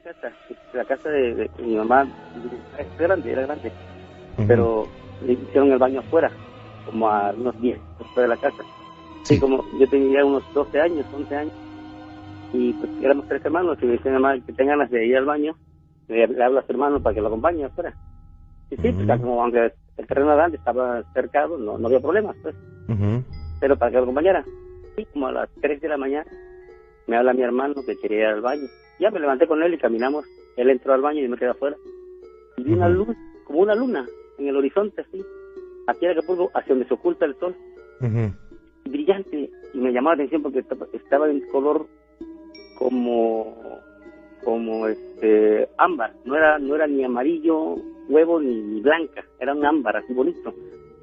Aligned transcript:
casa, 0.00 0.32
la 0.72 0.84
casa 0.84 1.08
de, 1.08 1.50
mi 1.58 1.76
mamá 1.76 2.06
es 2.78 2.98
grande, 2.98 3.32
era 3.32 3.42
grande, 3.42 3.72
pero 4.46 4.86
le 5.24 5.34
hicieron 5.34 5.72
el 5.72 5.78
baño 5.78 6.00
afuera, 6.00 6.30
como 6.86 7.08
a 7.08 7.30
unos 7.30 7.60
10 7.60 7.78
después 7.98 8.24
de 8.24 8.28
la 8.28 8.36
casa. 8.36 8.62
Sí. 9.22 9.38
como 9.38 9.62
yo 9.78 9.86
tenía 9.88 10.24
unos 10.24 10.42
12 10.54 10.80
años, 10.80 11.06
11 11.12 11.36
años, 11.36 11.52
y 12.52 12.72
pues 12.72 12.90
éramos 13.02 13.28
tres 13.28 13.44
hermanos, 13.44 13.78
y 13.80 13.86
me 13.86 13.92
decían 13.92 14.14
mamá 14.14 14.34
que 14.40 14.52
tengan 14.52 14.78
ganas 14.78 14.90
de 14.90 15.06
ir 15.06 15.16
al 15.16 15.26
baño, 15.26 15.54
le, 16.08 16.24
hablo 16.42 16.58
a 16.58 16.66
su 16.66 16.72
hermano 16.72 17.00
para 17.00 17.14
que 17.14 17.20
lo 17.20 17.28
acompañe 17.28 17.64
afuera. 17.64 17.94
Y 18.70 18.76
sí, 18.76 18.92
pues 18.92 19.20
como 19.20 19.42
aunque 19.42 19.72
el 19.96 20.06
terreno 20.06 20.34
grande 20.34 20.56
estaba 20.56 21.02
cercado, 21.12 21.58
no, 21.58 21.78
no 21.78 21.86
había 21.86 22.00
problemas, 22.00 22.36
pues. 22.42 22.54
Pero 23.60 23.76
para 23.76 23.90
que 23.90 23.96
lo 23.98 24.02
acompañara. 24.04 24.44
Sí, 24.96 25.06
como 25.12 25.28
a 25.28 25.32
las 25.32 25.48
3 25.60 25.80
de 25.80 25.88
la 25.88 25.96
mañana, 25.96 26.30
me 27.06 27.16
habla 27.16 27.32
mi 27.32 27.42
hermano 27.42 27.74
que 27.86 27.96
quería 27.96 28.20
ir 28.20 28.26
al 28.26 28.40
baño. 28.40 28.66
Ya 29.00 29.10
me 29.10 29.18
levanté 29.18 29.46
con 29.46 29.62
él 29.62 29.74
y 29.74 29.78
caminamos. 29.78 30.26
Él 30.56 30.70
entró 30.70 30.92
al 30.92 31.00
baño 31.00 31.24
y 31.24 31.28
me 31.28 31.36
quedé 31.36 31.50
afuera. 31.50 31.76
Y 32.56 32.62
vi 32.62 32.72
una 32.74 32.88
luz, 32.88 33.16
como 33.44 33.60
una 33.60 33.74
luna, 33.74 34.06
en 34.38 34.48
el 34.48 34.56
horizonte, 34.56 35.00
así. 35.00 35.24
Aquí 35.86 36.04
en 36.04 36.12
Acapulco, 36.12 36.50
hacia 36.54 36.74
donde 36.74 36.86
se 36.86 36.94
oculta 36.94 37.24
el 37.24 37.34
sol. 37.36 37.54
Brillante. 38.84 39.50
Y 39.72 39.78
me 39.78 39.92
llamó 39.92 40.10
la 40.10 40.14
atención 40.14 40.42
porque 40.42 40.64
estaba 40.92 41.30
en 41.30 41.40
color 41.50 41.86
como 42.78 43.80
como 44.42 44.88
este 44.88 45.68
ámbar 45.76 46.14
no 46.24 46.34
era 46.34 46.58
no 46.58 46.74
era 46.74 46.86
ni 46.86 47.04
amarillo 47.04 47.76
huevo 48.08 48.40
ni, 48.40 48.80
blanca 48.80 49.22
era 49.38 49.54
un 49.54 49.64
ámbar 49.64 49.98
así 49.98 50.14
bonito 50.14 50.54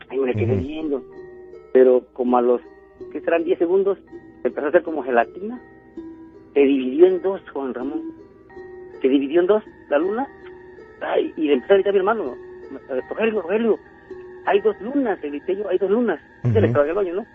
ahí 0.10 0.18
me 0.18 0.34
quedé 0.34 0.56
viendo 0.56 1.04
pero 1.72 2.04
como 2.14 2.38
a 2.38 2.42
los 2.42 2.62
que 3.12 3.22
serán 3.22 3.44
10 3.44 3.60
segundos 3.60 4.00
empezó 4.44 4.66
a 4.66 4.70
hacer 4.70 4.82
como 4.82 5.04
gelatina 5.04 5.62
se 6.58 6.64
dividió 6.64 7.06
en 7.06 7.22
dos 7.22 7.42
Juan 7.52 7.74
Ramón 7.74 8.02
se 9.00 9.08
dividió 9.08 9.42
en 9.42 9.48
dos 9.48 9.64
la 9.90 10.00
luna 10.00 10.28
ay, 11.02 11.32
y 11.38 11.52
empezó 11.52 11.74
a 11.74 11.76
gritar 11.76 11.92
a 11.92 11.94
mi 11.94 12.00
hermano 12.00 12.36
Rogelio 13.10 13.42
Rogelio 13.42 13.80
hay 14.46 14.60
dos 14.62 14.80
lunas 14.82 15.22
le 15.22 15.30
grité 15.30 15.56
yo 15.56 15.70
hay 15.70 15.78
dos 15.78 15.92
lunas 15.92 16.20
se 16.42 16.60
le 16.62 16.68
el 16.68 16.94
baño 16.94 17.14
no 17.14 17.26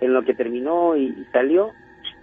en 0.00 0.12
lo 0.12 0.22
que 0.22 0.34
terminó 0.34 0.96
y 0.96 1.26
salió 1.32 1.72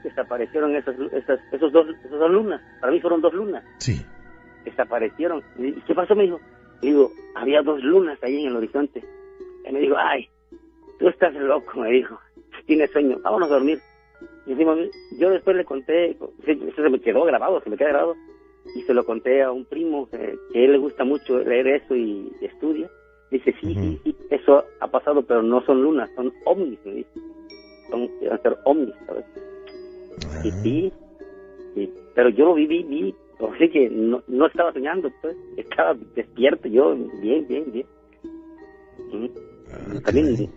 desaparecieron 0.03 0.75
esas, 0.75 0.95
esas, 1.11 1.39
esos 1.51 1.71
dos, 1.71 1.87
esas 2.03 2.11
dos 2.19 2.31
lunas. 2.31 2.61
Para 2.79 2.91
mí 2.91 2.99
fueron 2.99 3.21
dos 3.21 3.33
lunas. 3.33 3.63
Sí. 3.77 4.01
Desaparecieron. 4.65 5.43
¿Y 5.57 5.73
qué 5.81 5.93
pasó? 5.93 6.15
Me 6.15 6.23
dijo. 6.23 6.39
digo, 6.81 7.11
había 7.35 7.61
dos 7.61 7.83
lunas 7.83 8.17
ahí 8.23 8.41
en 8.41 8.47
el 8.47 8.55
horizonte. 8.55 9.03
Y 9.67 9.71
me 9.71 9.79
dijo, 9.79 9.95
ay, 9.97 10.27
tú 10.99 11.07
estás 11.07 11.33
loco, 11.33 11.79
me 11.79 11.91
dijo. 11.91 12.19
Tienes 12.65 12.91
sueño, 12.91 13.17
vámonos 13.23 13.49
a 13.49 13.53
dormir. 13.53 13.79
Decimos, 14.45 14.77
yo 15.19 15.29
después 15.29 15.55
le 15.55 15.65
conté, 15.65 16.11
eso 16.11 16.31
se 16.75 16.89
me 16.89 16.99
quedó 16.99 17.23
grabado, 17.23 17.61
se 17.61 17.69
me 17.69 17.77
quedó 17.77 17.89
grabado. 17.89 18.15
Y 18.75 18.81
se 18.83 18.93
lo 18.93 19.03
conté 19.05 19.41
a 19.41 19.51
un 19.51 19.65
primo 19.65 20.09
que, 20.09 20.17
a 20.17 20.57
él 20.57 20.71
le 20.71 20.77
gusta 20.77 21.03
mucho 21.03 21.39
leer 21.39 21.67
eso 21.67 21.95
y, 21.95 22.31
estudia. 22.41 22.89
Dice, 23.31 23.55
sí, 23.61 23.73
sí, 23.73 23.99
sí, 24.03 24.15
eso 24.29 24.65
ha 24.81 24.87
pasado, 24.87 25.21
pero 25.21 25.41
no 25.41 25.61
son 25.61 25.81
lunas, 25.81 26.09
son 26.15 26.33
ovnis, 26.45 26.79
me 26.85 26.95
dice. 26.95 27.09
Son, 27.89 28.09
van 28.27 28.41
ser 28.41 28.57
ovnis, 28.65 28.93
¿sabes? 29.07 29.25
Y 30.43 30.51
sí, 30.51 30.93
pero 32.13 32.29
yo 32.29 32.45
lo 32.45 32.53
viví, 32.55 32.83
vi, 32.83 33.15
o 33.39 33.55
sea 33.55 33.69
que 33.69 33.89
no, 33.89 34.21
no 34.27 34.47
estaba 34.47 34.73
soñando, 34.73 35.09
pues, 35.21 35.35
estaba 35.57 35.95
despierto 36.15 36.67
yo, 36.67 36.95
bien, 37.21 37.47
bien, 37.47 37.71
bien. 37.71 37.85
Ah, 39.71 40.01
también 40.05 40.49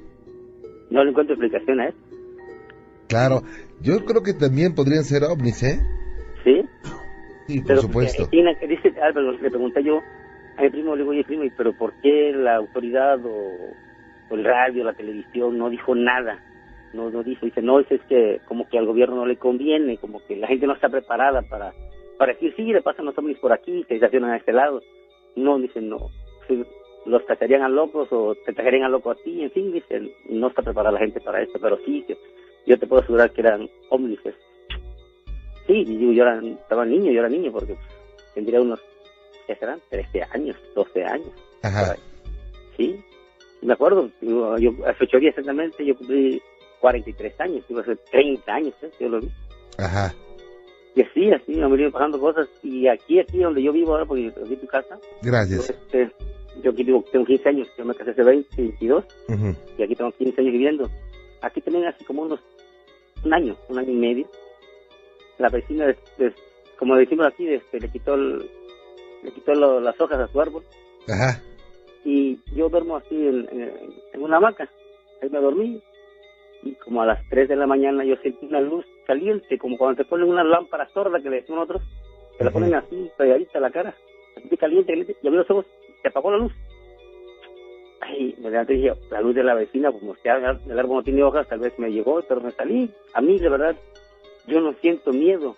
no 0.90 1.04
le 1.04 1.10
encuentro 1.10 1.34
explicación 1.34 1.80
a 1.80 1.88
eso. 1.88 1.98
Claro, 3.14 3.42
yo 3.80 4.04
creo 4.04 4.22
que 4.22 4.34
también 4.34 4.74
podrían 4.74 5.04
ser 5.04 5.22
ovnis, 5.24 5.62
¿eh? 5.62 5.80
Sí. 6.42 6.62
Sí, 7.46 7.60
por 7.60 7.78
supuesto. 7.78 8.28
Que 8.30 8.66
dice 8.66 8.92
Álvaro, 9.00 9.32
le 9.32 9.50
pregunté 9.50 9.84
yo 9.84 10.00
a 10.56 10.62
mi 10.62 10.70
primo, 10.70 10.96
le 10.96 11.02
digo, 11.02 11.10
oye, 11.10 11.24
primo, 11.24 11.44
¿pero 11.56 11.72
por 11.76 11.92
qué 12.00 12.32
la 12.34 12.56
autoridad 12.56 13.18
o 13.24 14.34
el 14.34 14.44
radio, 14.44 14.84
la 14.84 14.94
televisión 14.94 15.58
no 15.58 15.70
dijo 15.70 15.94
nada? 15.94 16.42
no, 16.94 17.10
no 17.10 17.22
dice, 17.22 17.46
dice, 17.46 17.60
no, 17.60 17.80
es, 17.80 17.86
que 18.08 18.40
como 18.46 18.68
que 18.68 18.78
al 18.78 18.86
gobierno 18.86 19.16
no 19.16 19.26
le 19.26 19.36
conviene, 19.36 19.98
como 19.98 20.24
que 20.26 20.36
la 20.36 20.46
gente 20.46 20.66
no 20.66 20.74
está 20.74 20.88
preparada 20.88 21.42
para, 21.42 21.72
para 22.18 22.32
decir, 22.32 22.54
sí, 22.56 22.62
le 22.62 22.82
pasan 22.82 23.04
los 23.04 23.18
ovnis 23.18 23.38
por 23.38 23.52
aquí, 23.52 23.84
se 23.88 23.96
estacionan 23.96 24.30
a 24.30 24.36
este 24.36 24.52
lado. 24.52 24.80
No, 25.36 25.58
dicen, 25.58 25.88
no, 25.88 26.10
los 27.04 27.26
tacharían 27.26 27.62
a 27.62 27.68
locos 27.68 28.08
o 28.12 28.34
te 28.46 28.52
tacharían 28.52 28.84
a 28.84 28.88
loco 28.88 29.10
a 29.10 29.16
ti, 29.16 29.42
en 29.42 29.50
fin, 29.50 29.72
dicen, 29.72 30.10
no 30.30 30.48
está 30.48 30.62
preparada 30.62 30.92
la 30.92 31.00
gente 31.00 31.20
para 31.20 31.42
eso, 31.42 31.58
pero 31.60 31.76
sí, 31.84 32.04
que 32.06 32.16
yo 32.66 32.78
te 32.78 32.86
puedo 32.86 33.02
asegurar 33.02 33.30
que 33.32 33.40
eran 33.40 33.68
ovnis. 33.90 34.20
Sí, 35.66 35.84
yo, 35.84 36.12
yo 36.12 36.22
era, 36.22 36.40
estaba 36.42 36.84
niño, 36.84 37.10
yo 37.10 37.20
era 37.20 37.28
niño, 37.28 37.50
porque 37.52 37.76
tendría 38.34 38.60
unos, 38.60 38.80
¿qué 39.46 39.54
serán? 39.56 39.80
13 39.90 40.22
años, 40.32 40.56
12 40.74 41.04
años. 41.04 41.30
Ajá. 41.62 41.96
Sí, 42.76 43.02
me 43.62 43.72
acuerdo, 43.72 44.10
yo, 44.20 44.58
yo 44.58 44.72
hace 44.86 45.04
ocho 45.04 45.18
días 45.18 45.30
exactamente, 45.30 45.84
yo 45.84 45.96
cumplí 45.96 46.40
43 46.80 47.40
años, 47.40 47.64
iba 47.68 47.80
a 47.80 47.84
ser 47.84 47.96
30 48.10 48.52
años, 48.52 48.74
¿eh? 48.82 48.90
yo 49.00 49.08
lo 49.08 49.20
vi. 49.20 49.30
Ajá. 49.78 50.14
Y 50.94 51.02
así, 51.02 51.32
así 51.32 51.54
me 51.54 51.64
han 51.64 51.72
venido 51.72 51.90
pasando 51.90 52.20
cosas. 52.20 52.48
Y 52.62 52.86
aquí, 52.86 53.18
aquí 53.18 53.38
donde 53.38 53.62
yo 53.62 53.72
vivo 53.72 53.92
ahora, 53.92 54.06
porque 54.06 54.28
aquí 54.28 54.56
tu 54.56 54.66
casa. 54.66 54.98
Gracias. 55.22 55.70
Este, 55.70 56.10
yo 56.62 56.70
aquí 56.70 56.84
vivo, 56.84 57.04
tengo 57.10 57.24
15 57.24 57.48
años, 57.48 57.68
yo 57.76 57.84
me 57.84 57.94
casé 57.94 58.12
hace 58.12 58.22
20, 58.22 58.48
22, 58.56 59.04
y 59.78 59.82
aquí 59.82 59.96
tengo 59.96 60.12
15 60.12 60.40
años 60.40 60.52
viviendo. 60.52 60.90
Aquí 61.42 61.60
también 61.60 61.86
hace 61.86 62.04
como 62.04 62.22
unos, 62.22 62.40
un 63.24 63.34
año, 63.34 63.56
un 63.68 63.78
año 63.78 63.90
y 63.90 63.96
medio, 63.96 64.26
la 65.38 65.48
vecina, 65.48 65.94
como 66.78 66.96
decimos 66.96 67.26
aquí, 67.26 67.48
este, 67.48 67.80
le 67.80 67.88
quitó 67.88 68.16
le 68.16 69.32
quitó 69.34 69.54
las 69.54 70.00
hojas 70.00 70.18
a 70.18 70.28
su 70.28 70.40
árbol. 70.40 70.62
Ajá. 71.08 71.40
Y 72.04 72.38
yo 72.54 72.68
duermo 72.68 72.96
así 72.96 73.14
en, 73.14 73.48
en 74.12 74.22
una 74.22 74.36
hamaca. 74.36 74.68
Ahí 75.22 75.30
me 75.30 75.40
dormí, 75.40 75.82
y 76.64 76.74
como 76.76 77.02
a 77.02 77.06
las 77.06 77.20
3 77.28 77.48
de 77.48 77.56
la 77.56 77.66
mañana 77.66 78.04
yo 78.04 78.16
sentí 78.16 78.46
una 78.46 78.60
luz 78.60 78.84
caliente, 79.06 79.58
como 79.58 79.76
cuando 79.76 80.02
te 80.02 80.08
ponen 80.08 80.28
una 80.28 80.42
lámpara 80.42 80.88
sorda 80.88 81.20
que 81.20 81.30
le 81.30 81.36
decimos 81.36 81.68
nosotros, 81.68 81.82
que 82.38 82.44
la 82.44 82.50
ponen 82.50 82.74
así, 82.74 83.10
pegadita 83.16 83.58
a 83.58 83.62
la 83.62 83.70
cara, 83.70 83.94
así 84.36 84.56
caliente, 84.56 84.92
caliente, 84.92 85.16
y 85.22 85.26
abrí 85.26 85.38
los 85.38 85.50
ojos, 85.50 85.66
se 86.00 86.08
apagó 86.08 86.30
la 86.30 86.38
luz. 86.38 86.52
Ay, 88.06 88.34
me 88.38 88.50
levanté 88.50 88.74
y 88.74 88.82
dije, 88.82 88.92
la 89.10 89.20
luz 89.20 89.34
de 89.34 89.42
la 89.42 89.54
vecina, 89.54 89.90
como 89.90 90.14
que 90.14 90.28
el 90.28 90.78
árbol 90.78 90.96
no 90.96 91.02
tiene 91.02 91.22
hojas, 91.22 91.48
tal 91.48 91.60
vez 91.60 91.78
me 91.78 91.90
llegó, 91.90 92.20
pero 92.28 92.40
me 92.40 92.50
salí. 92.50 92.90
A 93.14 93.20
mí, 93.20 93.38
de 93.38 93.48
verdad, 93.48 93.76
yo 94.46 94.60
no 94.60 94.74
siento 94.74 95.12
miedo. 95.12 95.56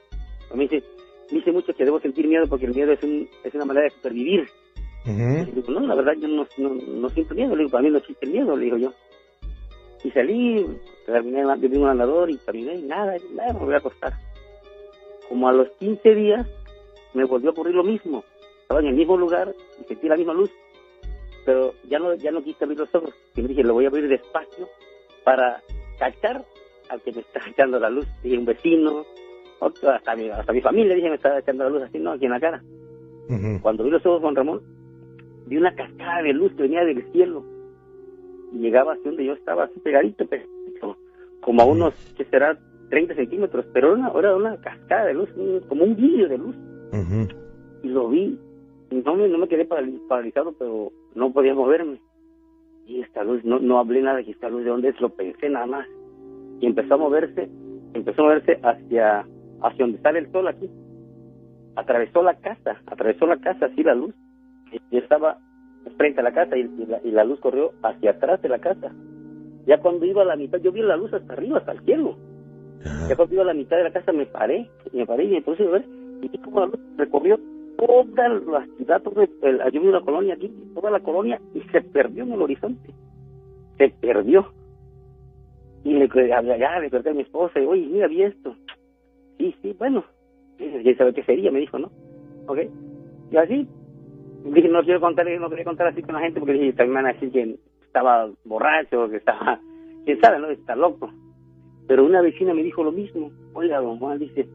A 0.50 0.54
mí 0.54 0.68
dice, 0.68 0.86
dice 1.30 1.50
mucho 1.50 1.74
que 1.74 1.84
debo 1.84 2.00
sentir 2.00 2.28
miedo 2.28 2.46
porque 2.48 2.66
el 2.66 2.74
miedo 2.74 2.92
es, 2.92 3.02
un, 3.02 3.28
es 3.42 3.54
una 3.54 3.64
manera 3.64 3.84
de 3.84 3.90
supervivir. 3.90 4.48
digo, 5.04 5.72
no, 5.72 5.80
la 5.80 5.94
verdad, 5.94 6.12
yo 6.20 6.28
no, 6.28 6.46
no, 6.58 6.74
no 6.74 7.08
siento 7.10 7.34
miedo. 7.34 7.54
Le 7.56 7.64
digo, 7.64 7.70
para 7.70 7.82
mí 7.82 7.90
no 7.90 7.98
existe 7.98 8.26
el 8.26 8.32
miedo, 8.32 8.56
le 8.56 8.64
digo 8.64 8.76
yo. 8.76 8.92
Y 10.04 10.10
salí, 10.12 10.64
terminé 11.04 11.42
de 11.44 11.78
un 11.78 11.88
andador 11.88 12.30
y 12.30 12.36
caminé 12.38 12.76
y 12.76 12.82
nada, 12.82 13.16
nada, 13.34 13.52
me 13.54 13.64
voy 13.64 13.74
a 13.74 13.78
acostar. 13.78 14.12
Como 15.28 15.48
a 15.48 15.52
los 15.52 15.68
15 15.80 16.14
días 16.14 16.46
me 17.12 17.24
volvió 17.24 17.50
a 17.50 17.52
ocurrir 17.52 17.74
lo 17.74 17.82
mismo. 17.82 18.22
Estaba 18.62 18.80
en 18.80 18.86
el 18.86 18.94
mismo 18.94 19.16
lugar 19.16 19.52
y 19.80 19.84
sentí 19.84 20.08
la 20.08 20.16
misma 20.16 20.34
luz. 20.34 20.50
Pero 21.46 21.72
ya 21.88 21.98
no, 21.98 22.14
ya 22.14 22.30
no 22.30 22.42
quise 22.42 22.64
abrir 22.64 22.80
los 22.80 22.94
ojos. 22.94 23.14
Y 23.36 23.42
me 23.42 23.48
dije, 23.48 23.62
lo 23.62 23.72
voy 23.72 23.86
a 23.86 23.88
abrir 23.88 24.08
despacio 24.08 24.68
para 25.24 25.62
cachar 25.98 26.44
al 26.90 27.00
que 27.00 27.12
me 27.12 27.20
está 27.20 27.40
echando 27.48 27.78
la 27.80 27.88
luz. 27.88 28.06
Dije, 28.22 28.36
un 28.36 28.44
vecino, 28.44 29.06
hasta, 29.60 30.14
mi, 30.16 30.28
hasta 30.28 30.52
mi 30.52 30.60
familia, 30.60 30.94
dije, 30.94 31.08
me 31.08 31.14
está 31.14 31.38
echando 31.38 31.64
la 31.64 31.70
luz 31.70 31.82
así, 31.84 31.98
¿no? 31.98 32.12
Aquí 32.12 32.26
en 32.26 32.32
la 32.32 32.40
cara. 32.40 32.62
Cuando 33.62 33.82
vi 33.82 33.90
los 33.90 34.04
ojos, 34.06 34.20
Juan 34.20 34.36
Ramón, 34.36 34.62
vi 35.46 35.56
una 35.56 35.74
cascada 35.74 36.22
de 36.22 36.32
luz 36.32 36.52
que 36.52 36.62
venía 36.62 36.84
del 36.84 37.02
cielo 37.10 37.44
y 38.52 38.58
llegaba 38.58 38.92
así 38.92 39.02
donde 39.04 39.24
yo 39.24 39.32
estaba, 39.32 39.64
así 39.64 39.80
pegadito, 39.80 40.24
como 41.40 41.62
a 41.62 41.64
unos, 41.64 41.94
que 42.16 42.24
será? 42.26 42.58
30 42.90 43.14
centímetros, 43.14 43.66
pero 43.72 43.88
era 43.88 43.96
una, 43.96 44.18
era 44.18 44.36
una 44.36 44.60
cascada 44.60 45.06
de 45.06 45.14
luz, 45.14 45.28
como 45.68 45.84
un 45.84 45.96
vídeo 45.96 46.28
de 46.28 46.38
luz. 46.38 46.56
Y 47.82 47.88
lo 47.88 48.08
vi, 48.08 48.38
no 48.90 49.14
me, 49.14 49.28
no 49.28 49.38
me 49.38 49.48
quedé 49.48 49.64
paralizado, 49.64 50.52
pero 50.58 50.92
no 51.16 51.32
podía 51.32 51.54
moverme. 51.54 52.00
Y 52.86 53.00
esta 53.00 53.24
luz, 53.24 53.44
no, 53.44 53.58
no 53.58 53.78
hablé 53.78 54.00
nada 54.02 54.18
de 54.18 54.30
esta 54.30 54.48
luz 54.48 54.62
de 54.62 54.70
dónde 54.70 54.90
es, 54.90 55.00
lo 55.00 55.08
pensé 55.08 55.48
nada 55.48 55.66
más. 55.66 55.86
Y 56.60 56.66
empezó 56.66 56.94
a 56.94 56.98
moverse, 56.98 57.48
empezó 57.94 58.22
a 58.22 58.24
moverse 58.26 58.60
hacia, 58.62 59.26
hacia 59.62 59.84
donde 59.84 60.00
sale 60.02 60.20
el 60.20 60.30
sol 60.30 60.46
aquí. 60.46 60.70
Atravesó 61.74 62.22
la 62.22 62.34
casa, 62.34 62.80
atravesó 62.86 63.26
la 63.26 63.38
casa, 63.38 63.66
así 63.66 63.82
la 63.82 63.94
luz. 63.94 64.14
Y 64.90 64.98
estaba 64.98 65.38
frente 65.96 66.20
a 66.20 66.24
la 66.24 66.32
casa 66.32 66.56
y, 66.56 66.68
la, 67.04 67.24
luz 67.24 67.40
corrió 67.40 67.72
hacia 67.82 68.12
atrás 68.12 68.40
de 68.42 68.48
la 68.48 68.58
casa. 68.58 68.92
Ya 69.66 69.80
cuando 69.80 70.06
iba 70.06 70.22
a 70.22 70.26
la 70.26 70.36
mitad, 70.36 70.58
yo 70.58 70.70
vi 70.70 70.82
la 70.82 70.96
luz 70.96 71.12
hasta 71.12 71.32
arriba, 71.32 71.58
hasta 71.58 71.72
el 71.72 71.80
cielo. 71.80 72.16
Ya 73.08 73.16
cuando 73.16 73.34
iba 73.34 73.42
a 73.42 73.46
la 73.46 73.54
mitad 73.54 73.76
de 73.76 73.84
la 73.84 73.92
casa 73.92 74.12
me 74.12 74.26
paré, 74.26 74.70
me 74.92 75.06
paré 75.06 75.24
y 75.24 75.30
me 75.30 75.42
puse 75.42 75.64
a 75.64 75.70
ver, 75.70 75.84
y 76.22 76.38
como 76.38 76.60
la 76.60 76.66
luz 76.66 76.80
recorrió 76.96 77.38
toda 77.76 78.28
la 78.28 78.66
ciudad, 78.76 79.02
todo 79.02 79.22
el, 79.22 79.70
vi 79.70 79.78
una 79.78 80.00
colonia 80.00 80.34
aquí, 80.34 80.52
toda 80.74 80.90
la 80.90 81.00
colonia, 81.00 81.40
y 81.54 81.60
se 81.72 81.80
perdió 81.80 82.24
en 82.24 82.32
el 82.32 82.42
horizonte. 82.42 82.90
Se 83.78 83.88
perdió. 84.00 84.52
Y 85.84 85.94
le 85.94 86.08
ya 86.28 86.80
le 86.80 86.90
perdí 86.90 87.10
a 87.10 87.14
mi 87.14 87.22
esposa, 87.22 87.60
y 87.60 87.66
oye, 87.66 87.86
mira, 87.86 88.08
vi 88.08 88.22
esto. 88.22 88.56
Sí, 89.38 89.54
sí, 89.62 89.74
bueno, 89.78 90.04
ya 90.58 90.96
sabe 90.96 91.14
qué 91.14 91.22
sería, 91.22 91.50
me 91.50 91.60
dijo, 91.60 91.78
¿no? 91.78 91.90
¿ok? 92.46 92.58
Y 93.30 93.36
así, 93.36 93.68
dije, 94.44 94.68
no 94.68 94.82
quiero 94.82 95.00
contar, 95.00 95.26
no 95.38 95.50
quería 95.50 95.64
contar 95.64 95.88
así 95.88 96.02
con 96.02 96.14
la 96.14 96.20
gente 96.20 96.40
porque 96.40 96.54
dije, 96.54 96.72
también 96.72 96.94
van 96.94 97.06
a 97.06 97.12
decir 97.12 97.30
que 97.30 97.56
estaba 97.82 98.30
borracho, 98.44 99.08
que 99.08 99.16
estaba, 99.16 99.60
quién 100.04 100.20
sabe, 100.20 100.38
¿no? 100.38 100.48
Está 100.48 100.76
loco. 100.76 101.10
Pero 101.86 102.04
una 102.04 102.20
vecina 102.20 102.52
me 102.52 102.62
dijo 102.62 102.82
lo 102.82 102.92
mismo. 102.92 103.30
Oiga, 103.54 103.80
don 103.80 103.98
Juan, 103.98 104.18
dice, 104.18 104.48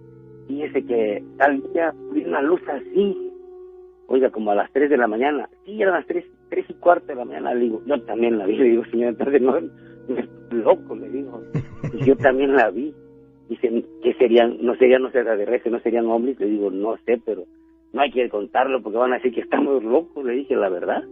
fíjese 0.51 0.86
que 0.86 1.24
tal 1.38 1.62
día 1.71 1.94
vi 2.13 2.25
una 2.25 2.42
luz 2.42 2.62
así, 2.68 3.31
oiga, 4.07 4.30
como 4.30 4.51
a 4.51 4.56
las 4.56 4.71
3 4.74 4.89
de 4.89 4.98
la 4.98 5.07
mañana. 5.07 5.50
Sí, 5.65 5.81
eran 5.81 5.95
las 5.95 6.06
3, 6.07 6.25
tres 6.50 6.65
y 6.69 6.74
cuarto 6.74 7.07
de 7.07 7.15
la 7.15 7.25
mañana. 7.25 7.53
Le 7.53 7.62
digo, 7.62 7.81
yo 7.86 8.01
también 8.01 8.38
la 8.38 8.45
vi. 8.45 8.57
Le 8.57 8.69
digo, 8.69 8.86
señor, 8.86 9.09
entonces 9.09 9.42
no, 9.42 9.57
loco, 10.51 10.95
le 10.95 11.09
digo. 11.09 11.42
Yo 12.06 12.15
también 12.18 12.56
la 12.56 12.69
vi. 12.69 12.94
Dice, 13.48 13.83
¿qué 14.03 14.13
serían? 14.15 14.57
No 14.62 14.75
serían, 14.75 15.03
no 15.03 15.12
sé, 15.12 15.24
no 15.69 15.80
serían 15.80 16.07
hombres. 16.07 16.39
Le 16.39 16.48
digo, 16.48 16.69
no 16.69 16.98
sé, 17.06 17.21
pero 17.25 17.45
no 17.94 18.01
hay 18.01 18.12
que 18.12 18.30
contarlo 18.30 18.81
porque 18.81 18.98
van 18.98 19.13
a 19.13 19.15
decir 19.15 19.33
que 19.33 19.42
estamos 19.42 19.83
locos. 19.83 20.25
Le 20.25 20.33
dije, 20.33 20.56
la 20.56 20.69
verdad. 20.69 21.03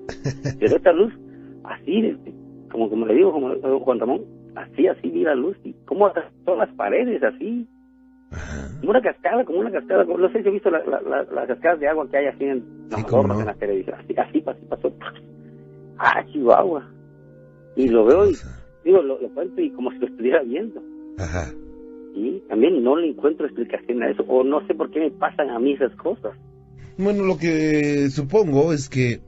Pero 0.59 0.75
esta 0.75 0.91
luz, 0.91 1.13
así, 1.63 2.15
como, 2.71 2.89
como 2.89 3.05
le 3.05 3.15
digo, 3.15 3.31
como 3.31 3.79
Juan 3.79 3.99
Ramón, 3.99 4.21
así, 4.55 4.87
así 4.87 5.09
vi 5.09 5.23
la 5.23 5.35
luz. 5.35 5.57
Y 5.63 5.73
cómo 5.85 6.11
todas 6.45 6.59
las 6.67 6.75
paredes, 6.75 7.23
así 7.23 7.67
como 8.79 8.91
una 8.91 9.01
cascada, 9.01 9.43
como 9.43 9.59
una 9.59 9.71
cascada, 9.71 10.03
no 10.03 10.31
sé 10.31 10.43
si 10.43 10.49
he 10.49 10.51
visto 10.51 10.69
la, 10.69 10.83
la, 10.85 11.23
las 11.23 11.47
cascadas 11.47 11.79
de 11.79 11.87
agua 11.87 12.09
que 12.09 12.17
hay 12.17 12.27
así 12.27 12.43
en, 12.45 12.63
sí, 12.89 13.03
en 13.11 13.45
la 13.45 13.53
televisión, 13.55 13.97
así, 13.99 14.15
así, 14.17 14.41
pasó, 14.41 14.93
ah, 15.97 16.23
Chihuahua, 16.31 16.87
y 17.75 17.87
lo 17.87 18.05
veo 18.05 18.29
y 18.29 18.35
digo, 18.83 19.01
lo, 19.01 19.17
cuento 19.33 19.61
y 19.61 19.71
como 19.71 19.91
si 19.91 19.99
lo 19.99 20.07
estuviera 20.07 20.43
viendo. 20.43 20.81
Ajá. 21.17 21.51
Y 22.15 22.39
también 22.49 22.83
no 22.83 22.97
le 22.97 23.09
encuentro 23.09 23.45
explicación 23.45 24.03
a 24.03 24.09
eso, 24.09 24.23
o 24.27 24.43
no 24.43 24.65
sé 24.67 24.73
por 24.73 24.91
qué 24.91 24.99
me 24.99 25.11
pasan 25.11 25.49
a 25.49 25.59
mí 25.59 25.73
esas 25.73 25.95
cosas. 25.95 26.35
Bueno, 26.97 27.23
lo 27.23 27.37
que 27.37 28.09
supongo 28.09 28.73
es 28.73 28.89
que 28.89 29.21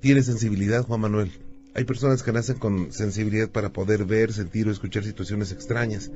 tiene 0.00 0.22
sensibilidad, 0.22 0.82
Juan 0.82 1.00
Manuel. 1.00 1.30
Hay 1.74 1.84
personas 1.84 2.22
que 2.22 2.32
nacen 2.32 2.58
con 2.58 2.92
sensibilidad 2.92 3.50
para 3.50 3.70
poder 3.70 4.04
ver, 4.04 4.32
sentir 4.32 4.68
o 4.68 4.70
escuchar 4.70 5.02
situaciones 5.02 5.52
extrañas. 5.52 6.12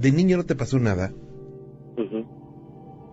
¿De 0.00 0.10
niño 0.10 0.38
no 0.38 0.44
te 0.44 0.56
pasó 0.56 0.78
nada? 0.78 1.12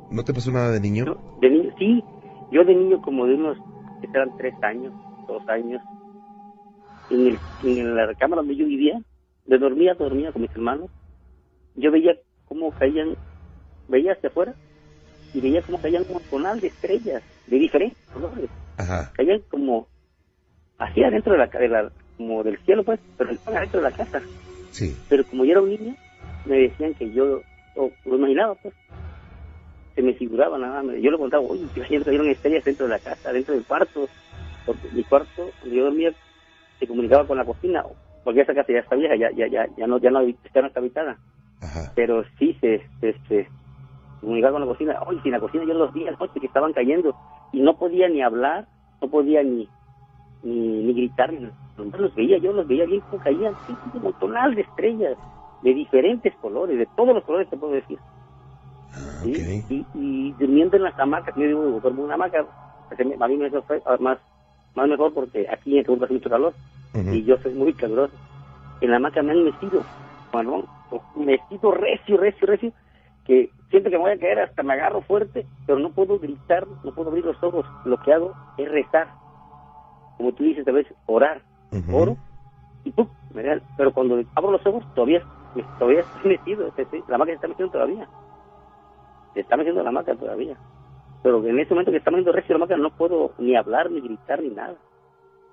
¿No 0.09 0.23
te 0.23 0.33
pasó 0.33 0.51
nada 0.53 0.71
de 0.71 0.79
niño? 0.79 1.17
de 1.41 1.49
niño, 1.49 1.75
sí. 1.77 2.01
Yo 2.49 2.63
de 2.63 2.73
niño 2.73 3.01
como 3.01 3.25
de 3.25 3.33
unos, 3.33 3.57
que 3.99 4.07
eran 4.07 4.31
tres 4.37 4.53
años, 4.63 4.93
dos 5.27 5.43
años, 5.49 5.81
en, 7.09 7.27
el, 7.27 7.37
en 7.65 7.93
la 7.93 8.13
cámara 8.15 8.41
donde 8.41 8.55
yo 8.55 8.65
vivía, 8.65 9.01
de 9.47 9.57
dormía, 9.57 9.95
dormía 9.95 10.31
con 10.31 10.43
mis 10.43 10.51
hermanos, 10.51 10.89
yo 11.75 11.91
veía 11.91 12.15
cómo 12.47 12.71
caían, 12.71 13.17
veía 13.89 14.13
hacia 14.13 14.29
afuera, 14.29 14.55
y 15.33 15.41
veía 15.41 15.61
cómo 15.63 15.81
caían 15.81 16.05
un 16.07 16.21
tonal 16.29 16.61
de 16.61 16.67
estrellas, 16.67 17.21
de 17.47 17.59
diferentes 17.59 17.99
colores. 18.13 18.49
Ajá. 18.77 19.11
Caían 19.13 19.41
como, 19.51 19.89
así 20.77 21.03
adentro 21.03 21.33
de 21.33 21.39
la, 21.39 21.47
de 21.47 21.67
la, 21.67 21.91
como 22.15 22.43
del 22.43 22.57
cielo 22.59 22.85
pues, 22.85 23.01
pero 23.17 23.31
adentro 23.45 23.81
de 23.81 23.89
la 23.89 23.95
casa. 23.97 24.21
Sí. 24.71 24.95
Pero 25.09 25.25
como 25.25 25.43
yo 25.43 25.51
era 25.51 25.61
un 25.61 25.69
niño, 25.69 25.95
me 26.47 26.57
decían 26.57 26.93
que 26.93 27.11
yo 27.11 27.41
lo 28.05 28.15
imaginaba, 28.15 28.55
pues. 28.55 28.73
Se 29.95 30.01
me 30.01 30.13
figuraba 30.13 30.57
nada 30.57 30.83
más. 30.83 30.95
Yo 30.97 31.11
le 31.11 31.17
contaba, 31.17 31.43
oye, 31.43 31.65
que 31.73 31.81
cayeron 31.81 32.29
estrellas 32.29 32.63
dentro 32.63 32.85
de 32.85 32.91
la 32.93 32.99
casa, 32.99 33.31
dentro 33.31 33.53
del 33.53 33.63
cuarto. 33.65 34.07
Porque 34.65 34.87
mi 34.91 35.03
cuarto, 35.03 35.49
donde 35.61 35.75
yo 35.75 35.85
dormía, 35.85 36.13
se 36.79 36.87
comunicaba 36.87 37.25
con 37.25 37.37
la 37.37 37.45
cocina. 37.45 37.83
Porque 38.23 38.41
esa 38.41 38.53
casa 38.53 38.73
ya 38.73 38.79
está 38.79 38.95
vieja, 38.95 39.15
ya, 39.15 39.31
ya, 39.31 39.47
ya, 39.47 39.67
ya 39.75 39.87
no, 39.87 39.97
ya 39.97 40.11
no, 40.11 40.19
está 40.21 40.79
habitada. 40.79 41.17
Pero 41.95 42.23
sí 42.37 42.55
se, 42.61 42.85
se, 43.01 43.47
comunicaba 44.21 44.53
con 44.53 44.61
la 44.61 44.67
cocina. 44.67 45.01
Oye, 45.07 45.19
si 45.21 45.29
en 45.29 45.33
la 45.33 45.39
cocina 45.39 45.63
yo 45.65 45.73
los 45.73 45.93
días 45.93 46.19
noche 46.19 46.39
que 46.39 46.47
estaban 46.47 46.73
cayendo 46.73 47.15
y 47.51 47.61
no 47.61 47.77
podía 47.77 48.07
ni 48.09 48.21
hablar, 48.21 48.67
no 49.01 49.07
podía 49.07 49.41
ni, 49.41 49.67
ni, 50.43 50.83
ni 50.83 50.93
gritar. 50.93 51.33
Ni, 51.33 51.49
los 51.97 52.13
veía, 52.13 52.37
yo 52.37 52.53
los 52.53 52.67
veía 52.67 52.85
bien 52.85 53.01
como 53.01 53.23
caían, 53.23 53.55
sí, 53.65 53.73
como 53.93 54.11
tonal 54.13 54.53
de 54.53 54.61
estrellas 54.61 55.17
de 55.61 55.73
diferentes 55.73 56.33
colores, 56.35 56.77
de 56.77 56.87
todos 56.95 57.13
los 57.13 57.23
colores 57.23 57.49
te 57.49 57.57
puedo 57.57 57.73
decir. 57.73 57.99
Ah, 58.93 59.25
y, 59.25 59.85
y, 59.93 60.31
durmiendo 60.33 60.77
en 60.77 60.83
las 60.83 60.97
hamacas, 60.99 61.35
yo 61.35 61.43
digo, 61.43 61.79
duermo 61.81 62.01
en 62.01 62.05
una 62.05 62.15
hamaca, 62.15 62.45
a 63.19 63.27
mí 63.27 63.37
me 63.37 63.49
fue 63.61 63.81
más, 63.99 64.17
más 64.75 64.87
mejor 64.87 65.13
porque 65.13 65.47
aquí 65.51 65.77
en 65.77 65.83
Cancún 65.83 66.03
hace 66.03 66.13
mucho 66.13 66.29
calor 66.29 66.53
y 66.93 67.23
yo 67.23 67.37
soy 67.37 67.53
muy 67.53 67.73
caluroso. 67.73 68.13
En 68.81 68.91
la 68.91 68.97
hamaca 68.97 69.21
me 69.21 69.31
han 69.31 69.43
metido, 69.43 69.83
bueno, 70.31 70.63
metido 71.15 71.71
recio, 71.71 72.17
recio, 72.17 72.47
recio, 72.47 72.71
que 73.25 73.49
siempre 73.69 73.91
que 73.91 73.97
me 73.97 74.03
voy 74.03 74.11
a 74.11 74.19
caer 74.19 74.39
hasta 74.39 74.63
me 74.63 74.73
agarro 74.73 75.01
fuerte, 75.01 75.45
pero 75.65 75.79
no 75.79 75.91
puedo 75.91 76.17
gritar, 76.19 76.65
no 76.83 76.93
puedo 76.93 77.09
abrir 77.09 77.25
los 77.25 77.41
ojos. 77.43 77.65
Lo 77.85 77.97
que 77.97 78.13
hago 78.13 78.33
es 78.57 78.69
rezar. 78.69 79.07
Como 80.17 80.31
tú 80.33 80.43
dices, 80.43 80.67
a 80.67 80.71
veces 80.71 80.95
orar. 81.05 81.41
Oro 81.91 82.17
y 82.85 82.91
¡pum! 82.91 83.07
Pero 83.77 83.93
cuando 83.93 84.23
abro 84.33 84.51
los 84.51 84.65
ojos 84.65 84.83
todavía 84.95 85.21
todavía 85.79 86.01
estoy 86.01 86.31
metido, 86.31 86.71
la 87.07 87.17
máquina 87.17 87.25
se 87.25 87.33
está 87.35 87.47
metiendo 87.47 87.71
todavía. 87.71 88.07
Se 89.33 89.41
está 89.41 89.57
metiendo 89.57 89.83
la 89.83 89.91
máquina 89.91 90.17
todavía. 90.17 90.57
Pero 91.23 91.45
en 91.45 91.59
ese 91.59 91.73
momento 91.73 91.91
que 91.91 91.97
está 91.97 92.11
metiendo 92.11 92.31
recio 92.31 92.53
la 92.53 92.59
máquina 92.59 92.77
no 92.79 92.91
puedo 92.91 93.31
ni 93.37 93.55
hablar, 93.55 93.91
ni 93.91 94.01
gritar, 94.01 94.41
ni 94.41 94.49
nada. 94.49 94.75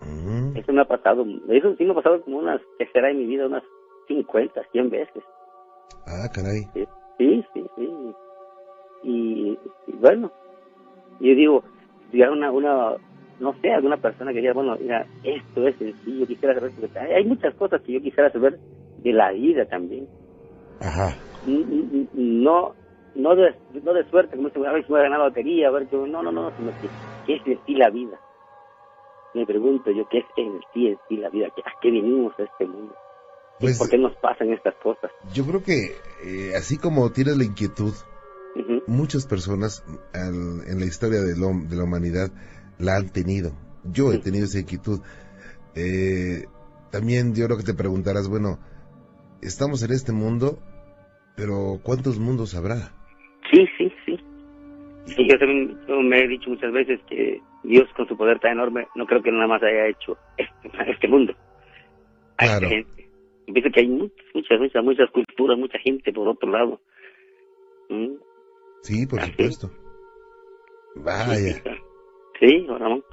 Mm. 0.01 0.57
Eso 0.57 0.73
me 0.73 0.83
ha 0.83 0.85
pasado, 0.85 1.25
eso 1.49 1.75
sí 1.77 1.85
me 1.85 1.93
ha 1.93 1.95
pasado 1.95 2.21
como 2.23 2.39
unas, 2.39 2.61
que 2.79 2.87
será 2.87 3.11
en 3.11 3.19
mi 3.19 3.27
vida, 3.27 3.47
unas 3.47 3.63
50, 4.09 4.63
100 4.73 4.91
veces. 4.91 5.25
Ah, 6.07 6.29
caray. 6.33 6.63
Sí, 7.19 7.45
sí, 7.55 7.67
sí. 7.77 8.15
Y, 9.03 9.59
bueno, 10.01 10.31
yo 11.21 11.35
digo, 11.35 11.65
si 12.11 12.23
una, 12.23 12.51
una, 12.51 12.97
no 13.41 13.55
sé, 13.61 13.73
alguna 13.73 13.97
persona 13.97 14.33
que 14.33 14.41
diga, 14.41 14.53
bueno, 14.53 14.77
mira, 14.81 15.07
esto 15.23 15.67
es 15.67 15.77
sencillo, 15.77 16.27
quisiera 16.27 16.55
saber, 16.55 16.73
hay 17.15 17.25
muchas 17.25 17.55
cosas 17.55 17.83
que 17.83 17.93
yo 17.93 18.01
quisiera 18.01 18.31
saber 18.31 18.59
de 19.05 19.13
la 19.13 19.31
vida 19.31 19.67
también. 19.67 20.09
Ajá. 20.81 21.15
No, 21.47 22.75
no 23.15 23.37
de, 23.37 23.55
no 23.83 23.93
de 23.93 24.11
suerte, 24.11 24.37
como 24.37 24.49
si 24.51 24.65
a 24.65 24.73
ver 24.73 24.85
si 24.85 24.91
voy 24.91 25.01
a 25.01 25.05
ganar 25.05 25.21
la 25.21 25.27
lotería, 25.27 25.69
a 25.69 25.71
ver 25.71 25.87
que, 25.87 25.97
no, 25.97 26.23
no, 26.23 26.33
no, 26.33 26.51
sino 26.57 26.71
que, 26.81 26.89
¿qué 27.27 27.37
es 27.37 27.47
en 27.47 27.65
sí 27.67 27.75
la 27.75 27.91
vida? 27.91 28.19
Me 29.35 29.47
pregunto 29.47 29.91
yo, 29.91 30.09
¿qué 30.09 30.19
es 30.19 30.27
en 30.37 30.61
sí, 30.73 30.89
en 30.89 30.99
sí 31.09 31.17
la 31.17 31.29
vida? 31.29 31.47
¿A 31.47 31.81
qué 31.81 31.91
venimos 31.91 32.33
a 32.39 32.45
este 32.45 32.67
mundo? 32.67 32.95
Pues, 33.61 33.79
¿Por 33.79 33.89
qué 33.89 33.99
nos 33.99 34.17
pasan 34.17 34.53
estas 34.53 34.75
cosas? 34.83 35.11
Yo 35.33 35.45
creo 35.45 35.63
que, 35.63 35.97
eh, 36.25 36.57
así 36.57 36.79
como 36.79 37.11
tienes 37.11 37.37
la 37.37 37.45
inquietud, 37.45 37.93
muchas 38.87 39.27
personas 39.27 39.85
en 40.13 40.81
la 40.81 40.87
historia 40.87 41.21
de, 41.21 41.35
de 41.35 41.77
la 41.77 41.85
humanidad 41.85 42.31
la 42.79 42.97
han 42.97 43.11
tenido. 43.11 43.53
Yo 43.85 44.13
he 44.13 44.19
tenido 44.19 44.47
esa 44.47 44.61
inquietud. 44.61 45.01
Eh, 45.75 46.47
también 46.91 47.35
yo 47.35 47.47
creo 47.47 47.59
que 47.59 47.65
te 47.65 47.75
preguntarás, 47.75 48.29
bueno, 48.29 48.59
estamos 49.45 49.83
en 49.83 49.93
este 49.93 50.13
mundo, 50.13 50.59
pero 51.37 51.81
¿cuántos 51.83 52.19
mundos 52.19 52.55
habrá? 52.55 52.93
Sí, 53.51 53.67
sí, 53.79 53.93
sí. 54.05 54.19
Sí, 55.07 55.29
yo 55.29 55.39
también 55.39 55.79
me 56.09 56.21
he 56.21 56.29
dicho 56.29 56.49
muchas 56.51 56.73
veces 56.73 56.99
que 57.09 57.41
Dios 57.63 57.89
con 57.95 58.09
su 58.09 58.17
poder 58.17 58.41
tan 58.41 58.53
enorme 58.53 58.89
no 58.95 59.07
creo 59.07 59.23
que 59.23 59.31
nada 59.31 59.47
más 59.47 59.63
haya 59.63 59.87
hecho 59.87 60.17
este, 60.37 60.71
este 60.91 61.09
mundo. 61.09 61.35
Hay 62.39 62.49
claro. 62.49 62.69
gente. 62.69 63.09
Pienso 63.47 63.71
que 63.71 63.81
hay 63.81 63.89
muchas, 63.89 64.27
muchas, 64.35 64.59
muchas, 64.59 64.85
muchas 64.85 65.11
culturas, 65.11 65.59
mucha 65.59 65.79
gente 65.79 66.13
por 66.13 66.29
otro 66.29 66.51
lado. 66.51 66.81
¿Mm? 67.91 68.15
Sí, 68.83 69.07
por 69.07 69.21
supuesto. 69.21 69.71
Vaya. 70.97 71.63
Sí, 72.41 72.67
Ramón. 72.67 73.05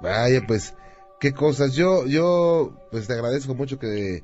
Vaya, 0.00 0.42
pues 0.46 0.76
qué 1.20 1.32
cosas. 1.32 1.76
Yo, 1.76 2.06
yo, 2.06 2.72
pues 2.90 3.06
te 3.06 3.14
agradezco 3.14 3.54
mucho 3.54 3.78
que 3.78 4.22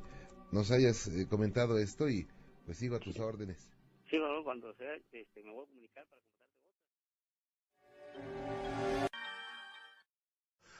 nos 0.51 0.71
hayas 0.71 1.07
eh, 1.07 1.27
comentado 1.29 1.77
esto 1.77 2.09
y 2.09 2.27
pues 2.65 2.77
sigo 2.77 2.95
a 2.95 2.99
tus 2.99 3.19
órdenes. 3.19 3.69
Sí, 4.09 4.17
bueno, 4.19 4.43
cuando 4.43 4.73
sea, 4.73 4.93
este, 4.95 5.43
me 5.43 5.51
voy 5.51 5.63
a 5.63 5.67
comunicar 5.67 6.05
para 6.05 6.21
contarte 6.21 6.53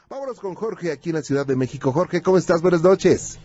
Vámonos 0.10 0.40
con 0.40 0.54
Jorge 0.54 0.92
aquí 0.92 1.10
en 1.10 1.16
la 1.16 1.22
Ciudad 1.22 1.46
de 1.46 1.56
México. 1.56 1.92
Jorge, 1.92 2.22
¿cómo 2.22 2.38
estás? 2.38 2.62
Buenas 2.62 2.84
noches. 2.84 3.40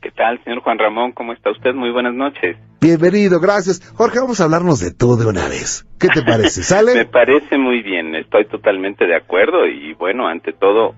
¿Qué 0.00 0.10
tal, 0.10 0.42
señor 0.42 0.62
Juan 0.62 0.78
Ramón? 0.78 1.12
¿Cómo 1.12 1.32
está 1.32 1.50
usted? 1.50 1.74
Muy 1.74 1.90
buenas 1.92 2.14
noches. 2.14 2.56
Bienvenido, 2.80 3.38
gracias. 3.38 3.80
Jorge, 3.94 4.18
vamos 4.18 4.40
a 4.40 4.44
hablarnos 4.44 4.80
de 4.80 4.92
todo 4.92 5.16
de 5.16 5.26
una 5.26 5.48
vez. 5.48 5.86
¿Qué 6.00 6.08
te 6.08 6.22
parece? 6.22 6.62
¿Sale? 6.64 6.94
Me 6.94 7.04
parece 7.06 7.56
muy 7.56 7.82
bien, 7.82 8.14
estoy 8.16 8.46
totalmente 8.46 9.06
de 9.06 9.14
acuerdo 9.14 9.66
y 9.66 9.94
bueno, 9.94 10.26
ante 10.26 10.52
todo, 10.52 10.96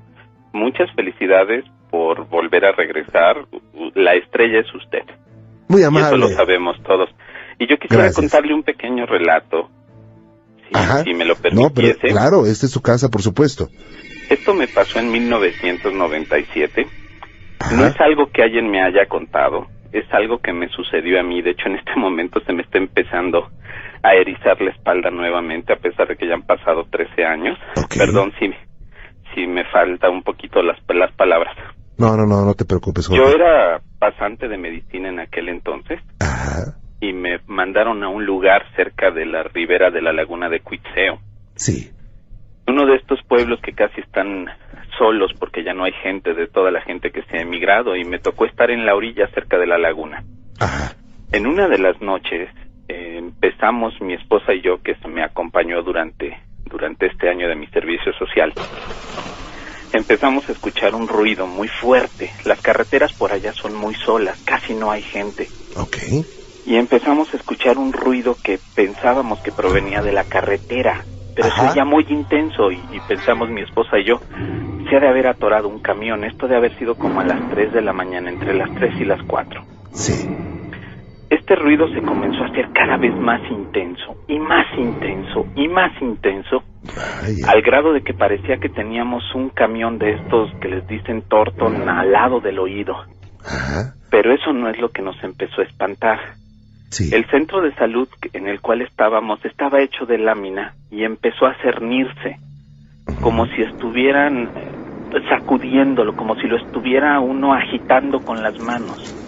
muchas 0.55 0.91
felicidades 0.95 1.65
por 1.91 2.27
volver 2.29 2.65
a 2.65 2.73
regresar. 2.73 3.47
La 3.95 4.15
estrella 4.15 4.61
es 4.61 4.75
usted. 4.75 5.03
Muy 5.69 5.83
amable. 5.83 6.07
eso 6.07 6.17
lo 6.17 6.29
sabemos 6.29 6.77
todos. 6.83 7.11
Y 7.59 7.67
yo 7.67 7.77
quisiera 7.77 8.13
contarle 8.13 8.55
un 8.55 8.63
pequeño 8.63 9.07
relato, 9.07 9.71
si, 11.05 11.15
me 11.15 11.25
lo 11.25 11.37
permitiese. 11.37 11.63
No, 11.63 11.99
pero 12.01 12.15
claro, 12.15 12.47
esta 12.47 12.67
es 12.67 12.73
su 12.73 12.83
casa, 12.83 13.11
por 13.11 13.23
supuesto. 13.23 13.69
Esto 14.29 14.55
me 14.55 14.67
pasó 14.67 14.99
en 14.99 15.13
1997. 15.13 16.87
No 17.77 17.87
es 17.87 18.01
algo 18.01 18.31
que 18.33 18.43
alguien 18.43 18.71
me 18.71 18.83
haya 18.83 19.07
contado. 19.07 19.67
es 19.93 20.05
algo 20.13 20.39
que 20.39 20.53
me 20.53 20.69
sucedió 20.69 21.21
a 21.21 21.23
mí. 21.23 21.43
De 21.43 21.51
hecho, 21.51 21.69
en 21.69 21.77
este 21.77 21.95
momento 21.97 22.41
se 22.45 22.53
me 22.53 22.63
está 22.63 22.79
empezando 22.79 23.51
a 24.03 24.15
erizar 24.15 24.61
la 24.61 24.71
espalda 24.71 25.11
nuevamente, 25.11 25.73
a 25.73 25.77
pesar 25.77 26.09
de 26.09 26.17
que 26.17 26.27
ya 26.27 26.35
han 26.35 26.43
pasado 26.43 26.85
13 26.91 27.25
años. 27.25 27.59
Perdón 27.97 28.33
si, 28.39 28.51
si 29.35 29.47
me 29.47 29.65
falta 29.65 30.11
un 30.11 30.23
poquito 30.23 30.63
las, 30.63 30.79
las 30.89 31.13
palabras. 31.13 31.57
No, 31.99 32.17
no, 32.17 32.27
no, 32.27 32.45
no 32.45 32.55
te 32.55 32.65
preocupes. 32.65 33.09
Yo 33.09 33.29
era 33.29 33.81
pasante 33.99 34.49
de 34.49 34.59
medicina 34.59 35.09
en 35.09 35.21
aquel 35.21 35.49
entonces. 35.49 36.01
Y 37.01 37.13
me 37.13 37.39
mandaron 37.47 38.03
a 38.03 38.09
un 38.09 38.25
lugar 38.25 38.63
cerca 38.77 39.11
de 39.11 39.27
la 39.27 39.43
ribera 39.43 39.91
de 39.91 40.01
la 40.01 40.13
laguna 40.13 40.49
de 40.49 40.61
Cuitseo. 40.61 41.19
Sí. 41.55 41.91
Uno 42.67 42.87
de 42.87 42.97
estos 42.97 43.21
pueblos 43.29 43.61
que 43.61 43.73
casi 43.73 44.01
están 44.01 44.47
solos 44.99 45.33
porque 45.39 45.63
ya 45.63 45.75
no 45.75 45.85
hay 45.85 45.93
gente 46.03 46.35
de 46.35 46.47
toda 46.47 46.71
la 46.71 46.81
gente 46.81 47.11
que 47.11 47.23
se 47.25 47.39
ha 47.39 47.43
emigrado 47.43 47.97
y 47.97 48.05
me 48.05 48.19
tocó 48.19 48.47
estar 48.47 48.71
en 48.71 48.87
la 48.87 48.95
orilla 48.95 49.29
cerca 49.35 49.59
de 49.59 49.67
la 49.67 49.79
laguna. 49.79 50.25
En 51.33 51.47
una 51.47 51.69
de 51.69 51.79
las 51.79 52.01
noches 52.01 52.49
eh, 52.89 53.17
empezamos 53.19 54.01
mi 54.01 54.15
esposa 54.15 54.55
y 54.55 54.63
yo 54.63 54.83
que 54.83 54.97
me 55.09 55.23
acompañó 55.23 55.83
durante 55.83 56.39
durante 56.71 57.07
este 57.07 57.29
año 57.29 57.49
de 57.49 57.57
mi 57.57 57.67
servicio 57.69 58.13
social 58.15 58.53
empezamos 59.95 60.49
a 60.49 60.53
escuchar 60.53 60.95
un 60.95 61.07
ruido 61.09 61.47
muy 61.47 61.69
fuerte. 61.81 62.31
Las 62.45 62.61
carreteras 62.61 63.13
por 63.13 63.33
allá 63.33 63.53
son 63.55 63.75
muy 63.75 63.95
solas, 63.95 64.39
casi 64.45 64.75
no 64.75 64.91
hay 64.91 65.03
gente. 65.03 65.49
Ok. 65.77 65.97
Y 66.67 66.77
empezamos 66.77 67.33
a 67.33 67.37
escuchar 67.37 67.79
un 67.79 67.93
ruido 67.93 68.37
que 68.43 68.59
pensábamos 68.75 69.41
que 69.41 69.53
provenía 69.53 70.03
de 70.03 70.13
la 70.13 70.25
carretera, 70.25 71.05
pero 71.35 71.49
Ajá. 71.49 71.75
ya 71.75 71.85
muy 71.85 72.05
intenso 72.09 72.71
y, 72.71 72.79
pensamos 73.07 73.51
mi 73.51 73.63
esposa 73.63 73.99
y 73.99 74.05
yo, 74.05 74.21
se 74.89 74.97
ha 74.97 75.01
de 75.01 75.09
haber 75.09 75.27
atorado 75.27 75.69
un 75.69 75.81
camión, 75.81 76.25
esto 76.25 76.49
de 76.49 76.57
haber 76.57 76.77
sido 76.79 76.95
como 76.95 77.21
a 77.21 77.25
las 77.25 77.51
3 77.51 77.73
de 77.73 77.83
la 77.83 77.93
mañana, 77.93 78.31
entre 78.31 78.55
las 78.55 78.75
3 78.75 79.01
y 79.01 79.05
las 79.05 79.23
4. 79.25 79.63
Sí. 79.93 80.27
Este 81.35 81.57
ruido 81.57 81.89
se 81.89 82.01
comenzó 82.01 82.45
a 82.45 82.47
hacer 82.47 82.69
cada 82.73 82.97
vez 82.97 83.13
más 83.17 83.41
intenso, 83.51 84.17
y 84.29 84.39
más 84.39 84.67
intenso, 84.79 85.45
y 85.57 85.67
más 85.67 85.91
intenso, 86.01 86.63
al 87.49 87.61
grado 87.61 87.93
de 87.93 88.03
que 88.03 88.15
parecía 88.15 88.59
que 88.59 88.69
teníamos 88.69 89.25
un 89.35 89.49
camión 89.49 89.99
de 89.99 90.13
estos 90.13 90.53
que 90.61 90.69
les 90.69 90.87
dicen 90.87 91.23
Torton 91.23 91.89
al 91.89 92.13
lado 92.13 92.39
del 92.39 92.61
oído. 92.61 92.95
Pero 94.11 94.33
eso 94.33 94.53
no 94.53 94.69
es 94.69 94.79
lo 94.79 94.91
que 94.91 95.03
nos 95.03 95.21
empezó 95.25 95.61
a 95.61 95.65
espantar. 95.65 96.21
El 97.11 97.29
centro 97.29 97.61
de 97.63 97.75
salud 97.75 98.09
en 98.33 98.47
el 98.47 98.61
cual 98.61 98.83
estábamos 98.83 99.45
estaba 99.45 99.81
hecho 99.81 100.07
de 100.07 100.19
lámina 100.19 100.75
y 100.93 101.03
empezó 101.03 101.47
a 101.47 101.57
cernirse, 101.63 102.37
como 103.21 103.47
si 103.47 103.63
estuvieran 103.63 104.51
eh, 104.55 105.21
sacudiéndolo, 105.29 106.15
como 106.15 106.37
si 106.37 106.47
lo 106.47 106.59
estuviera 106.59 107.19
uno 107.19 107.55
agitando 107.55 108.21
con 108.21 108.41
las 108.41 108.57
manos. 108.61 109.24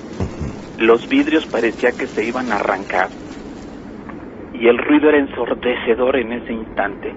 Los 0.79 1.09
vidrios 1.09 1.47
parecía 1.47 1.91
que 1.93 2.07
se 2.09 2.25
iban 2.25 2.53
a 2.53 2.57
arrancar 2.57 3.09
y 4.61 4.69
el 4.69 4.79
ruido 4.79 5.09
era 5.09 5.19
ensordecedor 5.19 6.17
en 6.17 6.33
ese 6.33 6.53
instante. 6.53 7.13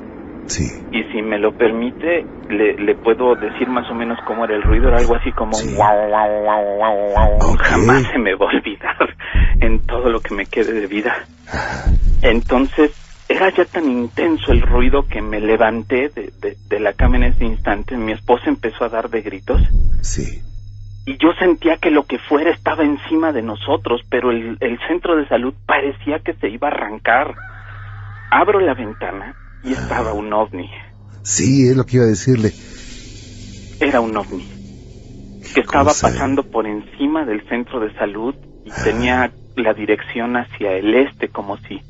Sí. 0.48 0.66
Y 0.92 1.04
si 1.12 1.22
me 1.22 1.38
lo 1.38 1.52
permite, 1.52 2.26
le, 2.50 2.96
puedo 2.96 3.36
decir 3.36 3.68
más 3.70 3.90
o 3.90 3.94
menos 3.94 4.18
cómo 4.26 4.46
era 4.46 4.56
el 4.56 4.64
ruido. 4.64 4.88
Era 4.88 4.98
algo 4.98 5.16
así 5.16 5.32
como 5.32 5.52
wow, 5.52 6.10
wow, 6.10 6.44
wow, 6.44 6.78
wow, 6.78 7.40
wow. 7.40 7.58
Jamás 7.60 8.04
se 8.12 8.18
me 8.18 8.34
va 8.34 8.48
a 8.48 8.56
olvidar 8.56 9.16
en 9.62 9.80
todo 9.86 10.10
lo 10.10 10.20
que 10.22 10.34
me 10.34 10.46
quede 10.48 10.74
de 10.74 10.88
vida. 10.88 11.14
Entonces, 12.24 12.92
era 13.30 13.54
ya 13.56 13.66
tan 13.66 13.90
intenso 13.90 14.52
el 14.52 14.62
ruido 14.62 15.04
que 15.08 15.22
me 15.22 15.40
levanté 15.40 16.10
de, 16.10 16.34
de, 16.42 16.58
de 16.68 16.80
la 16.80 16.94
cama 16.94 17.18
en 17.18 17.26
ese 17.26 17.46
instante. 17.46 17.96
Mi 17.96 18.14
esposa 18.14 18.46
empezó 18.48 18.86
a 18.86 18.90
dar 18.90 19.10
de 19.10 19.22
gritos. 19.22 19.62
Sí 20.02 20.42
y 21.10 21.18
yo 21.18 21.34
sentía 21.40 21.78
que 21.78 21.90
lo 21.90 22.06
que 22.06 22.20
fuera 22.20 22.52
estaba 22.52 22.84
encima 22.84 23.32
de 23.32 23.42
nosotros, 23.42 24.02
pero 24.12 24.30
el, 24.30 24.80
centro 24.88 25.16
de 25.16 25.28
salud 25.28 25.56
parecía 25.66 26.20
que 26.20 26.36
se 26.36 26.50
iba 26.50 26.68
a 26.68 26.72
arrancar. 26.72 27.34
Abro 28.30 28.60
la 28.60 28.76
ventana 28.76 29.34
y 29.64 29.74
estaba 29.74 30.14
un 30.14 30.32
ovni. 30.32 30.70
Sí, 31.24 31.68
es 31.68 31.76
lo 31.76 31.84
que 31.84 31.96
iba 31.96 32.06
a 32.06 32.10
decirle. 32.10 32.52
Era 33.80 34.02
un 34.02 34.16
ovni 34.16 34.46
que 35.56 35.62
estaba 35.62 35.86
pasando 36.00 36.44
por 36.44 36.68
encima 36.68 37.26
del 37.26 37.42
centro 37.50 37.80
de 37.80 37.92
salud 37.94 38.36
y 38.64 38.70
tenía 38.84 39.32
la 39.56 39.74
dirección 39.74 40.38
hacia 40.38 40.74
el 40.74 40.94
este 40.94 41.30
como 41.30 41.58
si 41.58 41.82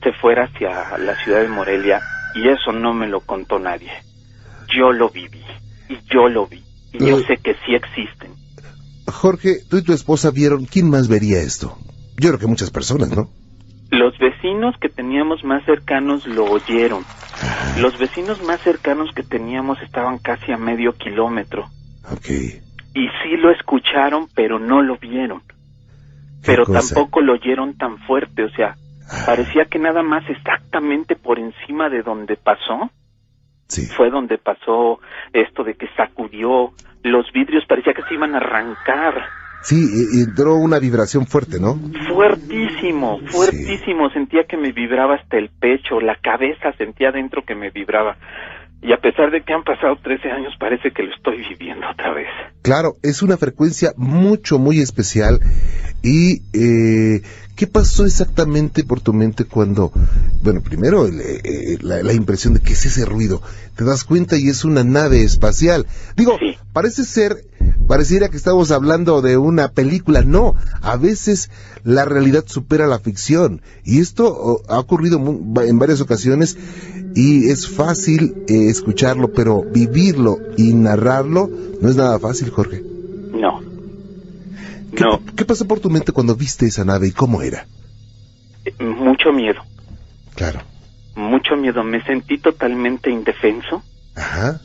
se 0.00 0.12
fuera 0.12 0.44
hacia 0.44 0.96
la 0.98 1.16
ciudad 1.24 1.40
de 1.40 1.48
Morelia 1.48 2.00
y 2.36 2.48
eso 2.48 2.70
no 2.70 2.94
me 2.94 3.08
lo 3.08 3.18
contó 3.18 3.58
nadie. 3.58 3.90
Yo 4.68 4.92
lo 4.92 5.08
viví 5.08 5.42
y 5.88 5.98
yo 6.08 6.28
lo 6.28 6.46
vi 6.46 6.62
y 6.92 7.04
yo 7.04 7.18
sé 7.26 7.38
que 7.38 7.56
sí 7.66 7.74
existen. 7.74 8.43
Jorge, 9.14 9.60
tú 9.70 9.78
y 9.78 9.82
tu 9.82 9.92
esposa 9.92 10.30
vieron, 10.30 10.66
¿quién 10.66 10.90
más 10.90 11.08
vería 11.08 11.38
esto? 11.38 11.78
Yo 12.16 12.30
creo 12.30 12.38
que 12.38 12.46
muchas 12.46 12.70
personas, 12.70 13.10
¿no? 13.10 13.30
Los 13.90 14.18
vecinos 14.18 14.74
que 14.80 14.88
teníamos 14.88 15.44
más 15.44 15.64
cercanos 15.64 16.26
lo 16.26 16.44
oyeron. 16.44 17.04
Los 17.78 17.98
vecinos 17.98 18.42
más 18.42 18.60
cercanos 18.60 19.12
que 19.14 19.22
teníamos 19.22 19.80
estaban 19.82 20.18
casi 20.18 20.52
a 20.52 20.56
medio 20.56 20.92
kilómetro. 20.94 21.70
Ok. 22.10 22.28
Y 22.28 23.08
sí 23.22 23.36
lo 23.38 23.50
escucharon, 23.50 24.28
pero 24.34 24.58
no 24.58 24.82
lo 24.82 24.98
vieron. 24.98 25.42
Pero 26.44 26.66
tampoco 26.66 27.20
lo 27.20 27.34
oyeron 27.34 27.78
tan 27.78 27.98
fuerte, 27.98 28.44
o 28.44 28.50
sea, 28.50 28.76
ah. 29.08 29.22
parecía 29.26 29.64
que 29.64 29.78
nada 29.78 30.02
más 30.02 30.28
exactamente 30.28 31.16
por 31.16 31.38
encima 31.38 31.88
de 31.88 32.02
donde 32.02 32.36
pasó. 32.36 32.90
Sí. 33.68 33.86
Fue 33.86 34.10
donde 34.10 34.38
pasó 34.38 35.00
esto 35.32 35.64
de 35.64 35.74
que 35.74 35.88
sacudió 35.96 36.72
los 37.04 37.30
vidrios 37.32 37.64
parecía 37.68 37.92
que 37.92 38.02
se 38.02 38.14
iban 38.14 38.34
a 38.34 38.38
arrancar. 38.38 39.14
Sí, 39.62 39.76
entró 40.20 40.56
una 40.56 40.78
vibración 40.78 41.26
fuerte, 41.26 41.58
¿no? 41.58 41.78
Fuertísimo, 42.08 43.20
fuertísimo. 43.26 44.10
Sentía 44.10 44.44
que 44.44 44.58
me 44.58 44.72
vibraba 44.72 45.14
hasta 45.14 45.38
el 45.38 45.48
pecho, 45.48 46.00
la 46.00 46.16
cabeza 46.16 46.72
sentía 46.76 47.12
dentro 47.12 47.42
que 47.46 47.54
me 47.54 47.70
vibraba. 47.70 48.16
Y 48.82 48.92
a 48.92 48.98
pesar 48.98 49.30
de 49.30 49.40
que 49.40 49.54
han 49.54 49.64
pasado 49.64 49.96
13 49.96 50.30
años, 50.30 50.52
parece 50.60 50.90
que 50.90 51.02
lo 51.02 51.14
estoy 51.14 51.38
viviendo 51.48 51.88
otra 51.88 52.12
vez. 52.12 52.28
Claro, 52.60 52.92
es 53.02 53.22
una 53.22 53.38
frecuencia 53.38 53.92
mucho, 53.96 54.58
muy 54.58 54.80
especial. 54.80 55.40
¿Y 56.02 56.42
eh, 56.52 57.22
qué 57.54 57.66
pasó 57.66 58.04
exactamente 58.04 58.84
por 58.84 59.00
tu 59.00 59.12
mente 59.12 59.44
cuando, 59.44 59.92
bueno, 60.42 60.60
primero 60.60 61.06
eh, 61.06 61.78
la, 61.80 62.12
impresión 62.12 62.54
de 62.54 62.60
que 62.60 62.72
es 62.72 62.86
ese 62.86 63.04
ruido? 63.04 63.42
Te 63.76 63.84
das 63.84 64.04
cuenta 64.04 64.36
y 64.36 64.48
es 64.48 64.64
una 64.64 64.84
nave 64.84 65.22
espacial. 65.22 65.86
Digo, 66.16 66.38
parece 66.72 67.04
ser, 67.04 67.44
pareciera 67.86 68.28
que 68.28 68.36
estamos 68.36 68.70
hablando 68.70 69.22
de 69.22 69.36
una 69.36 69.68
película. 69.68 70.22
No, 70.22 70.54
a 70.80 70.96
veces 70.96 71.50
la 71.82 72.04
realidad 72.04 72.44
supera 72.46 72.86
la 72.86 72.98
ficción. 72.98 73.62
Y 73.84 74.00
esto 74.00 74.62
ha 74.68 74.78
ocurrido 74.78 75.18
en 75.18 75.78
varias 75.78 76.00
ocasiones 76.00 76.56
y 77.14 77.48
es 77.50 77.68
fácil 77.68 78.44
eh, 78.48 78.68
escucharlo, 78.68 79.32
pero 79.32 79.62
vivirlo 79.62 80.38
y 80.56 80.72
narrarlo 80.72 81.48
no 81.80 81.88
es 81.88 81.96
nada 81.96 82.18
fácil, 82.18 82.50
Jorge. 82.50 82.93
¿Qué, 84.94 85.04
no. 85.04 85.20
¿Qué 85.36 85.44
pasó 85.44 85.66
por 85.66 85.80
tu 85.80 85.90
mente 85.90 86.12
cuando 86.12 86.34
viste 86.34 86.66
esa 86.66 86.84
nave 86.84 87.08
y 87.08 87.12
cómo 87.12 87.42
era? 87.42 87.66
Mucho 88.78 89.32
miedo. 89.32 89.62
Claro. 90.34 90.60
Mucho 91.14 91.56
miedo. 91.56 91.84
Me 91.84 92.02
sentí 92.04 92.38
totalmente 92.38 93.10
indefenso. 93.10 93.82
Ajá. 94.16 94.60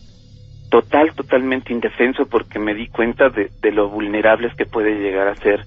Total, 0.70 1.14
totalmente 1.16 1.74
indefenso 1.74 2.28
porque 2.28 2.60
me 2.60 2.74
di 2.74 2.88
cuenta 2.88 3.30
de, 3.30 3.52
de 3.62 3.72
lo 3.72 3.90
vulnerables 3.90 4.56
que 4.56 4.66
puede 4.66 5.00
llegar 5.00 5.28
a 5.28 5.36
ser 5.36 5.66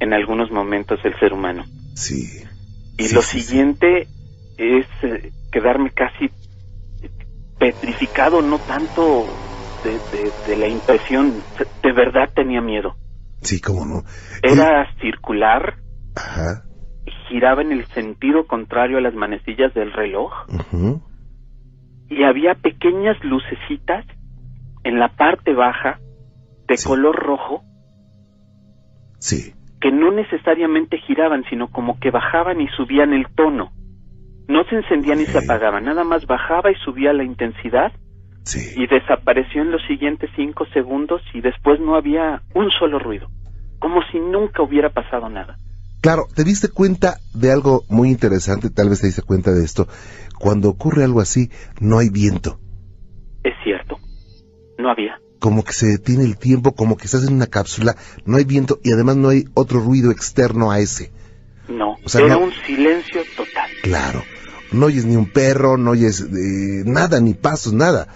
en 0.00 0.12
algunos 0.12 0.50
momentos 0.50 0.98
el 1.04 1.18
ser 1.18 1.32
humano. 1.32 1.64
Sí. 1.94 2.42
Y 2.98 3.08
lo 3.08 3.22
siguiente 3.22 4.08
es 4.56 4.86
eh, 5.02 5.30
quedarme 5.50 5.90
casi 5.90 6.30
petrificado, 7.58 8.42
no 8.42 8.58
tanto 8.58 9.38
de, 9.82 10.56
la 10.56 10.68
impresión, 10.68 11.44
de 11.82 11.92
verdad 11.92 12.30
tenía 12.34 12.60
miedo. 12.60 12.96
Sí, 13.42 13.60
cómo 13.60 13.84
no. 13.84 14.02
Era 14.42 14.86
circular, 15.00 15.76
Ajá. 16.16 16.62
giraba 17.28 17.62
en 17.62 17.72
el 17.72 17.84
sentido 17.86 18.46
contrario 18.46 18.98
a 18.98 19.00
las 19.00 19.14
manecillas 19.14 19.74
del 19.74 19.92
reloj, 19.92 20.32
y 22.08 22.22
había 22.22 22.54
pequeñas 22.54 23.16
lucecitas 23.24 24.06
en 24.84 24.98
la 24.98 25.08
parte 25.08 25.54
baja 25.54 25.98
de 26.68 26.74
color 26.84 27.16
rojo. 27.16 27.62
Sí. 29.18 29.54
Que 29.80 29.90
no 29.90 30.12
necesariamente 30.12 30.98
giraban, 30.98 31.44
sino 31.50 31.68
como 31.68 31.98
que 31.98 32.10
bajaban 32.10 32.60
y 32.60 32.68
subían 32.68 33.12
el 33.12 33.26
tono. 33.34 33.72
No 34.48 34.64
se 34.64 34.76
encendía 34.76 35.14
ni 35.14 35.24
se 35.26 35.38
apagaba, 35.38 35.80
nada 35.80 36.04
más 36.04 36.26
bajaba 36.26 36.70
y 36.70 36.74
subía 36.84 37.12
la 37.12 37.24
intensidad 37.24 37.92
y 38.76 38.86
desapareció 38.86 39.62
en 39.62 39.70
los 39.70 39.82
siguientes 39.86 40.30
cinco 40.36 40.66
segundos 40.72 41.22
y 41.32 41.40
después 41.40 41.80
no 41.80 41.94
había 41.94 42.42
un 42.54 42.70
solo 42.70 42.98
ruido, 42.98 43.28
como 43.78 44.00
si 44.10 44.18
nunca 44.18 44.62
hubiera 44.62 44.90
pasado 44.90 45.28
nada. 45.28 45.56
Claro, 46.00 46.26
te 46.34 46.42
diste 46.42 46.68
cuenta 46.68 47.18
de 47.32 47.52
algo 47.52 47.84
muy 47.88 48.08
interesante, 48.08 48.70
tal 48.70 48.88
vez 48.88 49.00
te 49.00 49.06
diste 49.06 49.22
cuenta 49.22 49.52
de 49.52 49.64
esto. 49.64 49.86
Cuando 50.38 50.68
ocurre 50.68 51.04
algo 51.04 51.20
así, 51.20 51.50
no 51.80 51.98
hay 51.98 52.10
viento. 52.10 52.58
Es 53.44 53.54
cierto, 53.62 53.98
no 54.78 54.90
había. 54.90 55.18
como 55.38 55.64
que 55.64 55.72
se 55.72 55.86
detiene 55.86 56.24
el 56.24 56.38
tiempo, 56.38 56.74
como 56.74 56.96
que 56.96 57.06
estás 57.06 57.26
en 57.26 57.34
una 57.34 57.46
cápsula, 57.46 57.96
no 58.24 58.36
hay 58.36 58.44
viento 58.44 58.78
y 58.82 58.92
además 58.92 59.16
no 59.16 59.28
hay 59.28 59.44
otro 59.54 59.80
ruido 59.80 60.10
externo 60.10 60.70
a 60.70 60.78
ese. 60.80 61.12
No, 61.68 61.96
era 62.14 62.36
un 62.36 62.52
silencio 62.66 63.22
total. 63.36 63.70
Claro, 63.82 64.22
no 64.72 64.86
oyes 64.86 65.04
ni 65.04 65.16
un 65.16 65.30
perro, 65.30 65.76
no 65.76 65.92
oyes 65.92 66.20
eh, 66.20 66.82
nada, 66.84 67.20
ni 67.20 67.34
pasos, 67.34 67.72
nada. 67.72 68.08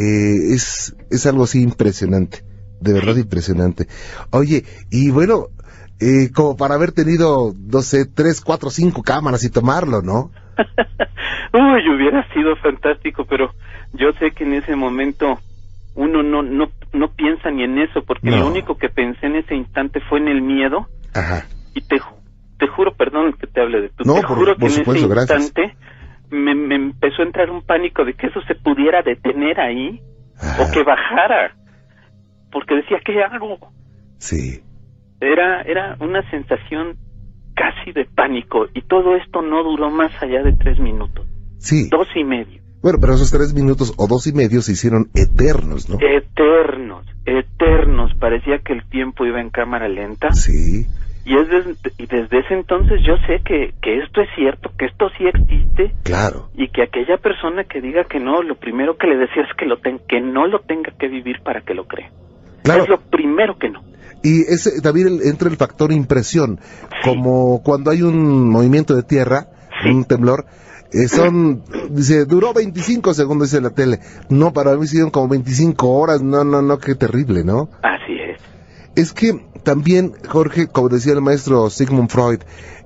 Eh, 0.00 0.54
es, 0.54 0.96
es 1.10 1.26
algo 1.26 1.44
así 1.44 1.62
impresionante, 1.62 2.38
de 2.80 2.94
verdad 2.94 3.16
impresionante. 3.16 3.86
Oye, 4.30 4.64
y 4.90 5.10
bueno, 5.10 5.48
eh, 6.00 6.30
como 6.34 6.56
para 6.56 6.74
haber 6.74 6.92
tenido, 6.92 7.52
no 7.54 7.82
sé, 7.82 8.06
tres, 8.06 8.40
cuatro, 8.40 8.70
cinco 8.70 9.02
cámaras 9.02 9.44
y 9.44 9.50
tomarlo, 9.50 10.00
¿no? 10.00 10.30
Uy, 11.52 11.94
hubiera 11.94 12.26
sido 12.32 12.56
fantástico, 12.56 13.26
pero 13.28 13.52
yo 13.92 14.12
sé 14.18 14.30
que 14.30 14.44
en 14.44 14.54
ese 14.54 14.74
momento 14.74 15.38
uno 15.94 16.22
no 16.22 16.42
no 16.42 16.70
no 16.94 17.08
piensa 17.12 17.50
ni 17.50 17.64
en 17.64 17.78
eso, 17.78 18.02
porque 18.02 18.30
lo 18.30 18.46
único 18.46 18.78
que 18.78 18.88
pensé 18.88 19.26
en 19.26 19.36
ese 19.36 19.54
instante 19.54 20.00
fue 20.08 20.18
en 20.18 20.28
el 20.28 20.40
miedo. 20.40 20.86
Ajá. 21.12 21.44
Y 21.74 21.82
te, 21.82 22.00
te 22.58 22.66
juro, 22.68 22.94
perdón 22.94 23.34
que 23.34 23.46
te 23.46 23.60
hable 23.60 23.82
de 23.82 23.88
tu, 23.90 24.04
te 24.04 24.22
juro 24.22 24.56
que 24.56 24.64
en 24.64 24.72
ese 24.80 24.98
instante 24.98 25.76
me, 26.30 26.54
me, 26.54 26.74
empezó 26.74 27.22
a 27.22 27.26
entrar 27.26 27.50
un 27.50 27.62
pánico 27.62 28.04
de 28.04 28.14
que 28.14 28.28
eso 28.28 28.40
se 28.42 28.54
pudiera 28.54 29.02
detener 29.02 29.60
ahí 29.60 30.00
o 30.58 30.72
que 30.72 30.82
bajara, 30.82 31.54
porque 32.50 32.76
decía, 32.76 32.98
¿qué 33.04 33.22
hago? 33.22 33.58
Sí. 34.18 34.62
Era, 35.20 35.62
era 35.62 35.96
una 36.00 36.28
sensación 36.30 36.96
casi 37.54 37.92
de 37.92 38.06
pánico 38.06 38.66
y 38.74 38.82
todo 38.82 39.16
esto 39.16 39.42
no 39.42 39.62
duró 39.62 39.90
más 39.90 40.10
allá 40.22 40.42
de 40.42 40.52
tres 40.52 40.78
minutos. 40.78 41.26
Sí. 41.58 41.88
Dos 41.90 42.08
y 42.14 42.24
medio. 42.24 42.60
Bueno, 42.82 42.98
pero 42.98 43.14
esos 43.14 43.30
tres 43.30 43.52
minutos 43.52 43.92
o 43.98 44.06
dos 44.06 44.26
y 44.26 44.32
medio 44.32 44.62
se 44.62 44.72
hicieron 44.72 45.10
eternos, 45.14 45.90
¿no? 45.90 45.98
Eternos, 46.00 47.04
eternos. 47.26 48.14
Parecía 48.18 48.60
que 48.60 48.72
el 48.72 48.88
tiempo 48.88 49.26
iba 49.26 49.40
en 49.40 49.50
cámara 49.50 49.86
lenta. 49.88 50.32
Sí. 50.32 50.86
Y, 51.24 51.36
es 51.36 51.48
desde, 51.48 51.74
y 51.98 52.06
desde 52.06 52.38
ese 52.38 52.54
entonces 52.54 53.00
yo 53.06 53.16
sé 53.26 53.42
que, 53.44 53.74
que 53.82 53.98
esto 53.98 54.22
es 54.22 54.28
cierto, 54.34 54.70
que 54.78 54.86
esto 54.86 55.08
sí 55.18 55.26
existe. 55.26 55.92
Claro. 56.02 56.48
Y 56.54 56.68
que 56.68 56.82
aquella 56.82 57.18
persona 57.18 57.64
que 57.64 57.80
diga 57.80 58.04
que 58.04 58.18
no, 58.18 58.42
lo 58.42 58.54
primero 58.54 58.96
que 58.96 59.06
le 59.06 59.16
decía 59.16 59.42
es 59.42 59.56
que, 59.56 59.66
lo 59.66 59.78
ten, 59.78 60.00
que 60.08 60.20
no 60.20 60.46
lo 60.46 60.60
tenga 60.60 60.92
que 60.98 61.08
vivir 61.08 61.40
para 61.42 61.60
que 61.60 61.74
lo 61.74 61.86
crea. 61.86 62.10
Claro. 62.62 62.84
Es 62.84 62.88
lo 62.88 63.00
primero 63.00 63.58
que 63.58 63.70
no. 63.70 63.82
Y 64.22 64.42
ese 64.42 64.82
también 64.82 65.18
entra 65.24 65.48
el 65.48 65.56
factor 65.56 65.92
impresión, 65.92 66.58
como 67.04 67.62
cuando 67.62 67.90
hay 67.90 68.02
un 68.02 68.50
movimiento 68.50 68.94
de 68.94 69.02
tierra, 69.02 69.46
un 69.84 70.04
temblor, 70.04 70.44
eh, 70.92 71.08
son, 71.08 71.62
dice, 71.90 72.26
duró 72.26 72.52
25 72.52 73.14
segundos, 73.14 73.50
dice 73.50 73.62
la 73.62 73.70
tele. 73.70 74.00
No, 74.28 74.52
para 74.52 74.76
mí 74.76 74.84
hicieron 74.84 75.10
como 75.10 75.28
25 75.28 75.88
horas, 75.88 76.22
no, 76.22 76.44
no, 76.44 76.60
no, 76.60 76.78
qué 76.78 76.94
terrible, 76.94 77.44
¿no? 77.44 77.70
Así 77.82 78.19
es. 78.94 79.12
Que 79.12 79.44
también, 79.62 80.14
Jorge, 80.28 80.68
como 80.68 80.88
decía 80.88 81.12
el 81.12 81.20
maestro 81.20 81.68
Sigmund 81.70 82.10
Freud, 82.10 82.40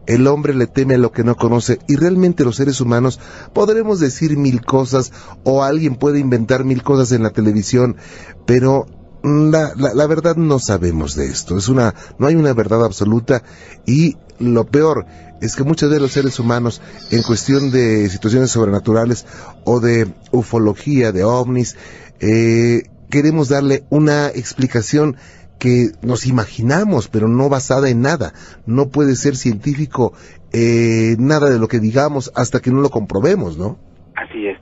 el 0.06 0.26
hombre 0.26 0.54
le 0.54 0.66
teme 0.66 0.94
a 0.94 0.98
lo 0.98 1.12
que 1.12 1.24
no 1.24 1.36
conoce 1.36 1.78
y 1.88 1.96
realmente 1.96 2.44
los 2.44 2.56
seres 2.56 2.80
humanos 2.80 3.20
podremos 3.52 4.00
decir 4.00 4.36
mil 4.36 4.64
cosas 4.64 5.12
o 5.44 5.62
alguien 5.62 5.96
puede 5.96 6.18
inventar 6.18 6.64
mil 6.64 6.82
cosas 6.82 7.12
en 7.12 7.22
la 7.22 7.30
televisión, 7.30 7.96
pero 8.44 8.86
la, 9.22 9.72
la, 9.74 10.06
verdad 10.06 10.36
no 10.36 10.58
sabemos 10.58 11.14
de 11.14 11.26
esto. 11.26 11.56
Es 11.56 11.68
una, 11.68 11.94
no 12.18 12.26
hay 12.26 12.34
una 12.34 12.52
verdad 12.52 12.84
absoluta 12.84 13.42
y 13.86 14.16
lo 14.38 14.66
peor 14.66 15.06
es 15.40 15.56
que 15.56 15.64
muchos 15.64 15.90
de 15.90 16.00
los 16.00 16.12
seres 16.12 16.38
humanos, 16.38 16.80
en 17.10 17.22
cuestión 17.22 17.70
de 17.70 18.08
situaciones 18.10 18.50
sobrenaturales 18.50 19.26
o 19.64 19.80
de 19.80 20.12
ufología, 20.30 21.12
de 21.12 21.24
ovnis, 21.24 21.76
eh, 22.20 22.82
queremos 23.10 23.48
darle 23.48 23.84
una 23.90 24.28
explicación 24.28 25.16
que 25.58 25.92
nos 26.02 26.26
imaginamos, 26.26 27.08
pero 27.08 27.28
no 27.28 27.48
basada 27.48 27.88
en 27.88 28.02
nada. 28.02 28.32
No 28.66 28.88
puede 28.88 29.16
ser 29.16 29.36
científico 29.36 30.12
eh, 30.52 31.16
nada 31.18 31.50
de 31.50 31.58
lo 31.58 31.68
que 31.68 31.80
digamos 31.80 32.30
hasta 32.36 32.60
que 32.60 32.70
no 32.70 32.80
lo 32.80 32.90
comprobemos, 32.90 33.58
¿no? 33.58 33.78
Así 34.14 34.46
es. 34.46 34.58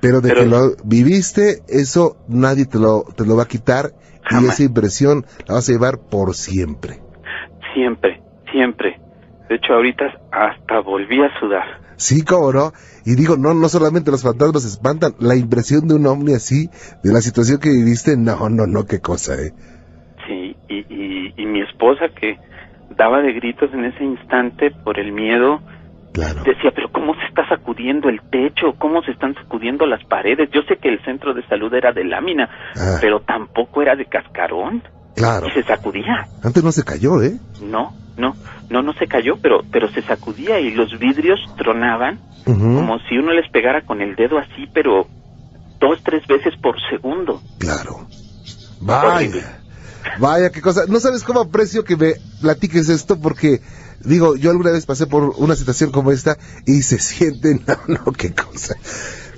Pero 0.00 0.20
de 0.20 0.32
que 0.32 0.46
lo 0.46 0.76
viviste, 0.84 1.62
eso 1.68 2.16
nadie 2.28 2.66
te 2.66 2.78
lo, 2.78 3.04
te 3.16 3.24
lo 3.24 3.36
va 3.36 3.44
a 3.44 3.48
quitar 3.48 3.92
y 4.30 4.46
esa 4.46 4.62
impresión 4.62 5.24
la 5.46 5.54
vas 5.54 5.68
a 5.68 5.72
llevar 5.72 5.98
por 5.98 6.34
siempre. 6.34 7.00
Siempre, 7.74 8.22
siempre. 8.52 9.00
De 9.48 9.56
hecho, 9.56 9.74
ahorita 9.74 10.04
hasta 10.32 10.80
volví 10.80 11.22
a 11.22 11.30
sudar. 11.38 11.64
Sí, 11.96 12.22
cómo 12.22 12.52
no. 12.52 12.72
Y 13.04 13.14
digo, 13.14 13.36
no, 13.36 13.54
no 13.54 13.68
solamente 13.68 14.10
los 14.10 14.22
fantasmas 14.22 14.64
espantan, 14.64 15.14
la 15.18 15.34
impresión 15.34 15.88
de 15.88 15.94
un 15.94 16.06
hombre 16.06 16.34
así, 16.34 16.68
de 17.02 17.12
la 17.12 17.20
situación 17.20 17.58
que 17.58 17.70
viviste, 17.70 18.16
no, 18.16 18.48
no, 18.48 18.66
no, 18.66 18.84
qué 18.84 19.00
cosa, 19.00 19.34
¿eh? 19.40 19.54
Y 21.36 21.46
mi 21.46 21.60
esposa 21.60 22.08
que 22.08 22.38
daba 22.90 23.20
de 23.20 23.32
gritos 23.32 23.72
en 23.72 23.84
ese 23.84 24.04
instante 24.04 24.70
por 24.70 24.98
el 24.98 25.12
miedo, 25.12 25.60
Decía, 26.16 26.70
pero 26.74 26.90
¿cómo 26.90 27.14
se 27.14 27.26
está 27.26 27.46
sacudiendo 27.46 28.08
el 28.08 28.20
techo? 28.30 28.72
¿Cómo 28.78 29.02
se 29.02 29.10
están 29.10 29.34
sacudiendo 29.34 29.84
las 29.86 30.02
paredes? 30.04 30.48
Yo 30.50 30.62
sé 30.62 30.78
que 30.78 30.88
el 30.88 31.04
centro 31.04 31.34
de 31.34 31.46
salud 31.46 31.72
era 31.74 31.92
de 31.92 32.04
lámina, 32.04 32.48
ah. 32.74 32.96
pero 33.02 33.20
tampoco 33.20 33.82
era 33.82 33.94
de 33.94 34.06
cascarón. 34.06 34.82
Claro. 35.14 35.46
Y 35.46 35.50
se 35.50 35.62
sacudía. 35.62 36.26
Antes 36.42 36.62
no 36.62 36.72
se 36.72 36.84
cayó, 36.84 37.22
¿eh? 37.22 37.38
No, 37.62 37.94
no, 38.16 38.34
no, 38.70 38.82
no 38.82 38.92
se 38.94 39.06
cayó, 39.06 39.36
pero, 39.40 39.60
pero 39.70 39.88
se 39.88 40.02
sacudía 40.02 40.60
y 40.60 40.72
los 40.72 40.98
vidrios 40.98 41.40
tronaban 41.56 42.20
como 42.44 42.98
si 43.08 43.18
uno 43.18 43.32
les 43.32 43.50
pegara 43.50 43.82
con 43.82 44.00
el 44.00 44.14
dedo 44.14 44.38
así, 44.38 44.68
pero 44.72 45.06
dos, 45.80 45.98
tres 46.04 46.26
veces 46.26 46.54
por 46.62 46.76
segundo. 46.90 47.40
Claro. 47.58 48.06
Vaya. 48.80 49.58
Vaya, 50.18 50.50
qué 50.50 50.60
cosa. 50.60 50.84
No 50.88 51.00
sabes 51.00 51.22
cómo 51.22 51.40
aprecio 51.40 51.84
que 51.84 51.96
me 51.96 52.14
platiques 52.40 52.88
esto 52.88 53.18
porque 53.20 53.60
Digo, 54.06 54.36
yo 54.36 54.50
alguna 54.50 54.70
vez 54.70 54.86
pasé 54.86 55.06
por 55.06 55.34
una 55.38 55.56
situación 55.56 55.90
como 55.90 56.12
esta 56.12 56.38
y 56.64 56.82
se 56.82 56.98
siente, 56.98 57.60
no, 57.66 57.76
no, 57.88 58.12
qué 58.12 58.32
cosa. 58.32 58.76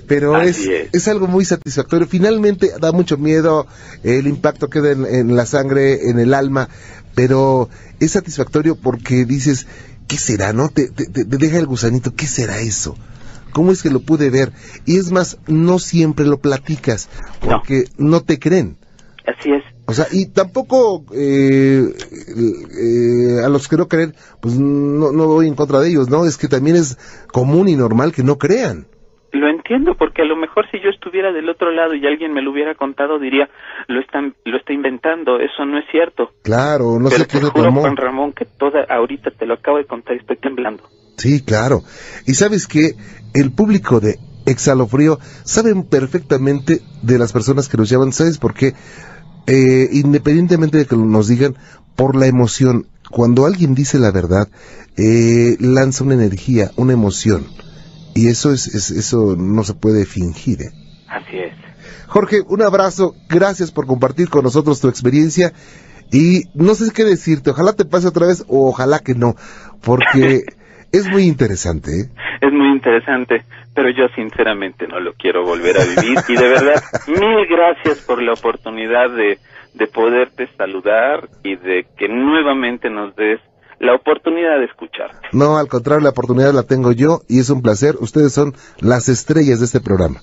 Pero 0.07 0.41
es, 0.41 0.59
es, 0.91 1.07
algo 1.07 1.27
muy 1.27 1.45
satisfactorio. 1.45 2.07
Finalmente 2.07 2.71
da 2.79 2.91
mucho 2.91 3.17
miedo, 3.17 3.67
el 4.03 4.25
impacto 4.25 4.67
queda 4.67 4.91
en, 4.91 5.35
la 5.35 5.45
sangre, 5.45 6.09
en 6.09 6.17
el 6.17 6.33
alma, 6.33 6.67
pero 7.13 7.69
es 7.99 8.11
satisfactorio 8.11 8.75
porque 8.75 9.25
dices, 9.25 9.67
¿qué 10.07 10.17
será? 10.17 10.51
¿No? 10.51 10.69
Te, 10.69 10.89
te, 10.89 11.05
te 11.05 11.23
deja 11.25 11.59
el 11.59 11.67
gusanito, 11.67 12.15
¿qué 12.15 12.25
será 12.25 12.59
eso? 12.59 12.95
¿Cómo 13.51 13.71
es 13.71 13.83
que 13.83 13.91
lo 13.91 13.99
pude 13.99 14.31
ver? 14.31 14.51
Y 14.85 14.97
es 14.97 15.11
más, 15.11 15.37
no 15.45 15.77
siempre 15.77 16.25
lo 16.25 16.39
platicas 16.39 17.07
porque 17.41 17.85
no 17.97 18.21
te 18.21 18.39
creen. 18.39 18.77
Así 19.27 19.51
es. 19.51 19.63
O 19.89 19.93
sea, 19.93 20.05
y 20.11 20.31
tampoco 20.31 21.03
eh, 21.15 21.81
eh, 21.81 23.43
a 23.43 23.49
los 23.49 23.67
que 23.67 23.75
no 23.75 23.87
creen, 23.87 24.13
pues 24.39 24.59
no, 24.59 25.11
no 25.11 25.25
voy 25.25 25.47
en 25.47 25.55
contra 25.55 25.79
de 25.79 25.89
ellos, 25.89 26.11
¿no? 26.11 26.25
Es 26.25 26.37
que 26.37 26.47
también 26.47 26.75
es 26.75 26.95
común 27.33 27.67
y 27.67 27.75
normal 27.75 28.11
que 28.11 28.21
no 28.21 28.37
crean. 28.37 28.85
Lo 29.31 29.49
entiendo, 29.49 29.95
porque 29.97 30.21
a 30.21 30.25
lo 30.25 30.35
mejor 30.35 30.69
si 30.69 30.77
yo 30.77 30.91
estuviera 30.91 31.31
del 31.31 31.49
otro 31.49 31.71
lado 31.71 31.95
y 31.95 32.05
alguien 32.05 32.33
me 32.33 32.43
lo 32.43 32.51
hubiera 32.51 32.75
contado, 32.75 33.17
diría, 33.17 33.49
lo 33.87 33.99
están, 33.99 34.35
lo 34.45 34.57
está 34.57 34.73
inventando, 34.73 35.39
eso 35.39 35.65
no 35.65 35.79
es 35.79 35.85
cierto. 35.89 36.33
Claro, 36.43 36.99
no 36.99 37.09
sé 37.09 37.25
qué 37.25 37.39
te 37.39 37.45
juro, 37.47 37.71
Juan 37.71 37.97
Ramón, 37.97 38.33
que 38.33 38.45
toda, 38.45 38.85
ahorita 38.87 39.31
te 39.31 39.47
lo 39.47 39.55
acabo 39.55 39.79
de 39.79 39.85
contar 39.85 40.15
y 40.15 40.19
estoy 40.19 40.37
temblando. 40.37 40.83
Sí, 41.17 41.43
claro. 41.43 41.81
Y 42.27 42.35
sabes 42.35 42.67
que 42.67 42.93
el 43.33 43.51
público 43.51 43.99
de 43.99 44.17
Exhalofrío 44.45 45.17
saben 45.43 45.89
perfectamente 45.89 46.81
de 47.01 47.17
las 47.17 47.33
personas 47.33 47.67
que 47.67 47.77
nos 47.77 47.89
llaman, 47.89 48.11
¿sabes 48.11 48.37
por 48.37 48.53
qué? 48.53 48.73
Eh, 49.49 49.89
independientemente 49.93 50.77
de 50.77 50.85
que 50.85 50.95
nos 50.95 51.27
digan 51.27 51.55
por 51.95 52.15
la 52.15 52.27
emoción, 52.27 52.87
cuando 53.09 53.47
alguien 53.47 53.73
dice 53.73 53.97
la 53.97 54.11
verdad, 54.11 54.47
eh, 54.95 55.57
lanza 55.59 56.03
una 56.03 56.13
energía, 56.13 56.71
una 56.75 56.93
emoción. 56.93 57.47
Y 58.13 58.27
eso 58.27 58.51
es, 58.51 58.67
eso 58.91 59.35
no 59.35 59.63
se 59.63 59.73
puede 59.73 60.05
fingir. 60.05 60.61
¿eh? 60.61 60.71
Así 61.07 61.37
es. 61.37 61.53
Jorge, 62.07 62.41
un 62.47 62.61
abrazo. 62.61 63.15
Gracias 63.27 63.71
por 63.71 63.87
compartir 63.87 64.29
con 64.29 64.43
nosotros 64.43 64.81
tu 64.81 64.87
experiencia. 64.87 65.53
Y 66.11 66.43
no 66.53 66.75
sé 66.75 66.91
qué 66.91 67.03
decirte. 67.03 67.49
Ojalá 67.49 67.73
te 67.73 67.85
pase 67.85 68.07
otra 68.07 68.27
vez 68.27 68.43
o 68.47 68.69
ojalá 68.69 68.99
que 68.99 69.15
no. 69.15 69.35
Porque 69.81 70.43
es 70.91 71.07
muy 71.07 71.23
interesante. 71.23 71.91
¿eh? 71.91 72.09
Es 72.41 72.51
muy 72.51 72.71
interesante 72.71 73.43
pero 73.79 73.91
yo 73.91 74.09
sinceramente 74.13 74.87
no 74.87 74.99
lo 74.99 75.13
quiero 75.13 75.45
volver 75.45 75.77
a 75.79 75.85
vivir 75.85 76.17
y 76.27 76.35
de 76.35 76.49
verdad 76.49 76.83
mil 77.07 77.47
gracias 77.47 77.99
por 78.05 78.21
la 78.21 78.33
oportunidad 78.33 79.09
de, 79.09 79.39
de 79.73 79.87
poderte 79.87 80.47
saludar 80.57 81.29
y 81.43 81.55
de 81.55 81.85
que 81.97 82.09
nuevamente 82.09 82.89
nos 82.89 83.15
des 83.15 83.39
la 83.79 83.95
oportunidad 83.95 84.59
de 84.59 84.65
escucharte. 84.65 85.29
No, 85.31 85.57
al 85.57 85.69
contrario, 85.69 86.03
la 86.03 86.09
oportunidad 86.09 86.51
la 86.51 86.63
tengo 86.63 86.91
yo 86.91 87.21
y 87.29 87.39
es 87.39 87.49
un 87.49 87.61
placer. 87.61 87.95
Ustedes 88.01 88.33
son 88.33 88.53
las 88.81 89.07
estrellas 89.07 89.59
de 89.59 89.65
este 89.67 89.79
programa. 89.79 90.19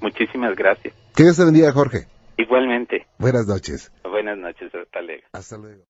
Muchísimas 0.00 0.54
gracias. 0.54 0.94
Que 1.16 1.24
Dios 1.24 1.36
te 1.36 1.44
bendiga, 1.44 1.72
Jorge. 1.72 2.06
Igualmente. 2.36 3.08
Buenas 3.18 3.48
noches. 3.48 3.90
Buenas 4.08 4.38
noches, 4.38 4.72
hasta 4.72 5.02
luego. 5.02 5.24
Hasta 5.32 5.58
luego. 5.58 5.82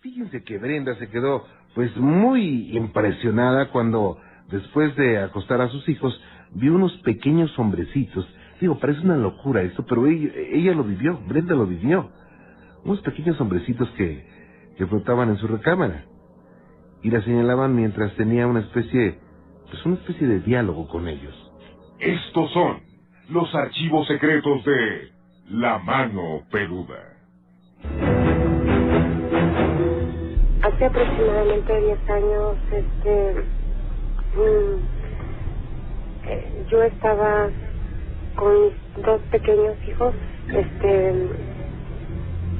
Fíjense 0.00 0.44
que 0.44 0.58
Brenda 0.58 0.96
se 1.00 1.08
quedó 1.08 1.44
pues 1.74 1.96
muy 1.96 2.76
impresionada 2.76 3.70
cuando 3.70 4.18
después 4.50 4.94
de 4.96 5.18
acostar 5.18 5.60
a 5.60 5.68
sus 5.68 5.88
hijos, 5.88 6.20
vio 6.54 6.74
unos 6.74 6.92
pequeños 6.98 7.56
hombrecitos 7.58 8.26
Digo, 8.62 8.78
parece 8.78 9.00
una 9.00 9.16
locura 9.16 9.60
esto, 9.62 9.84
pero 9.84 10.06
ella, 10.06 10.72
lo 10.72 10.84
vivió, 10.84 11.18
Brenda 11.26 11.52
lo 11.52 11.66
vivió. 11.66 12.12
Unos 12.84 13.00
pequeños 13.00 13.40
hombrecitos 13.40 13.90
que, 13.96 14.24
que 14.78 14.86
flotaban 14.86 15.30
en 15.30 15.36
su 15.38 15.48
recámara. 15.48 16.04
Y 17.02 17.10
la 17.10 17.20
señalaban 17.22 17.74
mientras 17.74 18.14
tenía 18.14 18.46
una 18.46 18.60
especie, 18.60 19.18
pues 19.68 19.84
una 19.84 19.96
especie 19.96 20.28
de 20.28 20.38
diálogo 20.42 20.86
con 20.86 21.08
ellos. 21.08 21.34
Estos 21.98 22.52
son 22.52 22.82
los 23.30 23.52
archivos 23.52 24.06
secretos 24.06 24.64
de 24.64 25.10
La 25.50 25.78
Mano 25.78 26.42
Peluda. 26.48 28.21
Hace 30.62 30.84
aproximadamente 30.84 31.80
10 31.80 32.10
años, 32.10 32.56
este, 32.70 33.34
mm, 34.36 34.78
eh, 36.28 36.66
yo 36.70 36.82
estaba 36.84 37.50
con 38.36 38.62
mis 38.62 38.72
dos 39.04 39.20
pequeños 39.32 39.76
hijos. 39.88 40.14
Este, 40.54 41.14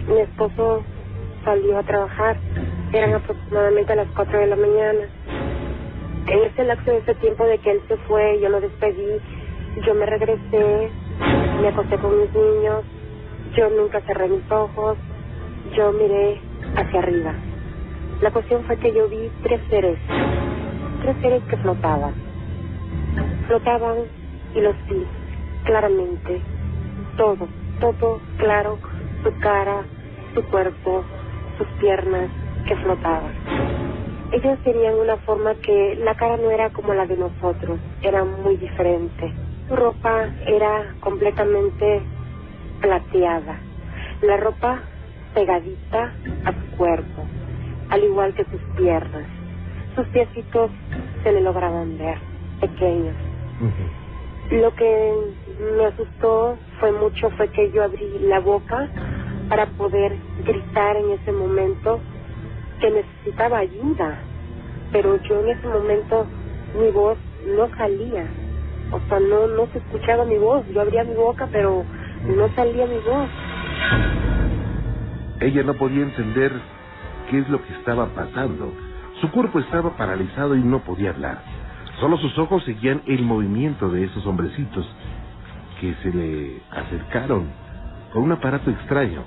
mi 0.09 0.19
esposo 0.19 0.83
salió 1.45 1.79
a 1.79 1.85
trabajar, 1.85 2.37
eran 2.93 3.15
aproximadamente 3.15 3.93
a 3.93 3.97
las 3.97 4.09
4 4.17 4.37
de 4.41 4.47
la 4.49 4.57
mañana. 4.57 5.05
En 6.27 6.39
ese 6.43 6.65
lapso 6.65 6.91
de 6.91 6.99
ese 6.99 7.15
tiempo 7.17 7.45
de 7.45 7.59
que 7.59 7.71
él 7.71 7.83
se 7.87 7.97
fue, 7.99 8.41
yo 8.41 8.49
lo 8.49 8.61
despedí, 8.61 9.21
yo 9.87 9.95
me 9.95 10.07
regresé, 10.07 10.91
me 11.61 11.69
acosté 11.69 11.97
con 11.99 12.21
mis 12.21 12.35
niños, 12.35 12.83
yo 13.55 13.71
nunca 13.71 14.01
cerré 14.01 14.29
mis 14.29 14.51
ojos, 14.51 14.99
yo 15.77 15.93
miré 15.93 16.41
hacia 16.75 16.99
arriba. 16.99 17.52
La 18.23 18.31
cuestión 18.31 18.63
fue 18.67 18.77
que 18.77 18.93
yo 18.93 19.09
vi 19.09 19.33
tres 19.43 19.61
seres, 19.69 19.99
tres 21.03 21.17
seres 21.21 21.43
que 21.51 21.57
flotaban. 21.57 22.15
Flotaban 23.49 23.97
y 24.55 24.61
los 24.61 24.77
vi 24.87 25.05
claramente, 25.65 26.41
todo, 27.17 27.49
todo 27.81 28.21
claro, 28.39 28.79
su 29.25 29.39
cara, 29.41 29.83
su 30.35 30.43
cuerpo, 30.45 31.03
sus 31.59 31.67
piernas 31.81 32.31
que 32.69 32.77
flotaban. 32.77 33.33
Ellos 34.31 34.57
tenían 34.63 34.95
una 34.95 35.17
forma 35.17 35.57
que 35.57 35.97
la 35.97 36.15
cara 36.15 36.37
no 36.37 36.49
era 36.53 36.71
como 36.71 36.95
la 36.95 37.07
de 37.07 37.17
nosotros, 37.17 37.81
era 38.03 38.25
muy 38.25 38.57
diferente. 38.57 39.33
Su 39.67 39.75
ropa 39.75 40.29
era 40.47 40.95
completamente 41.01 42.03
plateada, 42.81 43.59
la 44.23 44.37
ropa 44.37 44.81
pegadita 45.35 46.15
a 46.45 46.53
su 46.53 46.77
cuerpo, 46.77 47.27
al 47.93 48.03
igual 48.05 48.33
que 48.33 48.47
sus 48.47 48.61
piernas. 48.75 49.27
Sus 49.95 50.09
piecitos 50.09 50.71
se 51.23 51.31
le 51.31 51.43
lograban 51.43 51.99
ver, 51.99 52.17
pequeños. 52.59 53.15
Lo 54.51 54.75
que 54.75 55.13
me 55.77 55.85
asustó 55.85 56.57
fue 56.81 56.91
mucho 56.93 57.29
fue 57.37 57.49
que 57.51 57.71
yo 57.71 57.85
abrí 57.85 58.19
la 58.21 58.41
boca 58.41 58.89
para 59.51 59.67
poder 59.67 60.17
gritar 60.43 60.97
en 60.97 61.11
ese 61.11 61.33
momento 61.33 62.01
que 62.81 62.91
necesitaba 62.91 63.59
ayuda, 63.59 64.19
pero 64.91 65.23
yo 65.25 65.41
en 65.41 65.51
ese 65.51 65.69
momento 65.69 66.27
mi 66.79 66.91
voz 66.93 67.19
no 67.45 67.69
salía, 67.77 68.27
o 68.91 69.01
sea, 69.07 69.21
no, 69.21 69.49
no 69.49 69.67
se 69.67 69.79
escuchaba 69.79 70.25
mi 70.25 70.39
voz, 70.39 70.67
yo 70.69 70.81
abría 70.81 71.05
mi 71.05 71.15
boca, 71.15 71.47
pero 71.53 71.85
no 72.25 72.49
salía 72.55 72.87
mi 72.87 72.99
voz. 73.01 73.29
Ella 75.41 75.63
no 75.63 75.75
podía 75.75 76.03
entender 76.05 76.53
qué 77.33 77.39
es 77.39 77.49
lo 77.49 77.63
que 77.63 77.73
estaba 77.73 78.09
pasando. 78.15 78.71
Su 79.23 79.31
cuerpo 79.31 79.59
estaba 79.59 79.97
paralizado 79.97 80.55
y 80.55 80.63
no 80.63 80.85
podía 80.85 81.11
hablar. 81.11 81.43
Solo 81.99 82.19
sus 82.19 82.39
ojos 82.39 82.63
seguían 82.65 83.03
el 83.07 83.25
movimiento 83.25 83.89
de 83.89 84.05
esos 84.05 84.27
hombrecitos 84.27 84.87
que 85.81 85.95
se 86.03 86.13
le 86.13 86.61
acercaron 86.71 87.49
con 88.13 88.25
un 88.25 88.33
aparato 88.33 88.71
extraño 88.71 89.25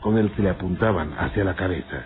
con 0.00 0.16
el 0.16 0.30
que 0.32 0.42
le 0.42 0.48
apuntaban 0.48 1.12
hacia 1.18 1.44
la 1.44 1.54
cabeza. 1.54 2.02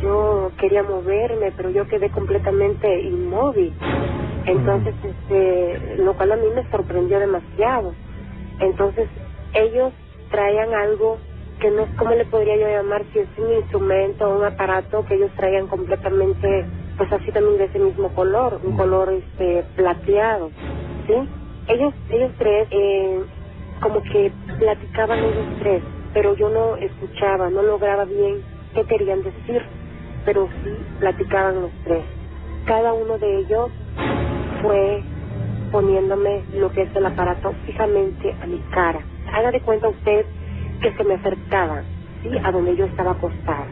Yo 0.00 0.50
quería 0.58 0.82
moverme, 0.82 1.52
pero 1.54 1.68
yo 1.68 1.86
quedé 1.86 2.08
completamente 2.10 3.02
inmóvil. 3.02 3.74
Entonces, 4.46 4.94
este, 5.04 5.96
lo 5.98 6.14
cual 6.14 6.32
a 6.32 6.36
mí 6.36 6.46
me 6.54 6.70
sorprendió 6.70 7.20
demasiado. 7.20 7.92
Entonces, 8.58 9.06
ellos 9.52 9.92
traían 10.30 10.72
algo 10.72 11.18
que 11.60 11.70
no, 11.70 11.86
¿cómo 11.98 12.12
le 12.12 12.26
podría 12.26 12.56
yo 12.56 12.68
llamar? 12.68 13.04
Si 13.12 13.20
es 13.20 13.28
un 13.38 13.52
instrumento 13.54 14.26
o 14.26 14.38
un 14.38 14.44
aparato 14.44 15.04
que 15.06 15.16
ellos 15.16 15.32
traían 15.36 15.68
completamente, 15.68 16.66
pues 16.98 17.12
así 17.12 17.32
también 17.32 17.58
de 17.58 17.66
ese 17.66 17.80
mismo 17.80 18.12
color, 18.14 18.60
un 18.64 18.76
color 18.76 19.12
este 19.12 19.64
plateado, 19.76 20.50
¿sí? 21.08 21.14
Ellos, 21.68 21.94
ellos 22.10 22.32
tres, 22.38 22.68
eh, 22.72 23.20
como 23.82 24.02
que 24.02 24.32
platicaban 24.58 25.20
ellos 25.20 25.46
tres, 25.60 25.84
pero 26.14 26.36
yo 26.36 26.50
no 26.50 26.76
escuchaba, 26.76 27.50
no 27.50 27.62
lograba 27.62 28.06
bien 28.06 28.42
qué 28.74 28.84
querían 28.86 29.22
decir, 29.22 29.62
pero 30.26 30.48
sí 30.64 30.70
platicaban 31.00 31.62
los 31.62 31.72
tres. 31.84 32.04
Cada 32.66 32.92
uno 32.94 33.18
de 33.18 33.38
ellos 33.40 33.70
fue 34.62 35.02
poniéndome 35.72 36.44
lo 36.54 36.72
que 36.72 36.82
es 36.82 36.96
el 36.96 37.06
aparato 37.06 37.52
fijamente 37.66 38.34
a 38.42 38.46
mi 38.46 38.58
cara. 38.72 39.00
Haga 39.32 39.52
de 39.52 39.62
cuenta 39.62 39.88
usted 39.88 40.26
que 40.80 40.92
se 40.92 41.04
me 41.04 41.14
acercaban, 41.14 41.84
¿sí? 42.22 42.30
A 42.44 42.50
donde 42.52 42.76
yo 42.76 42.86
estaba 42.86 43.12
acostada. 43.12 43.68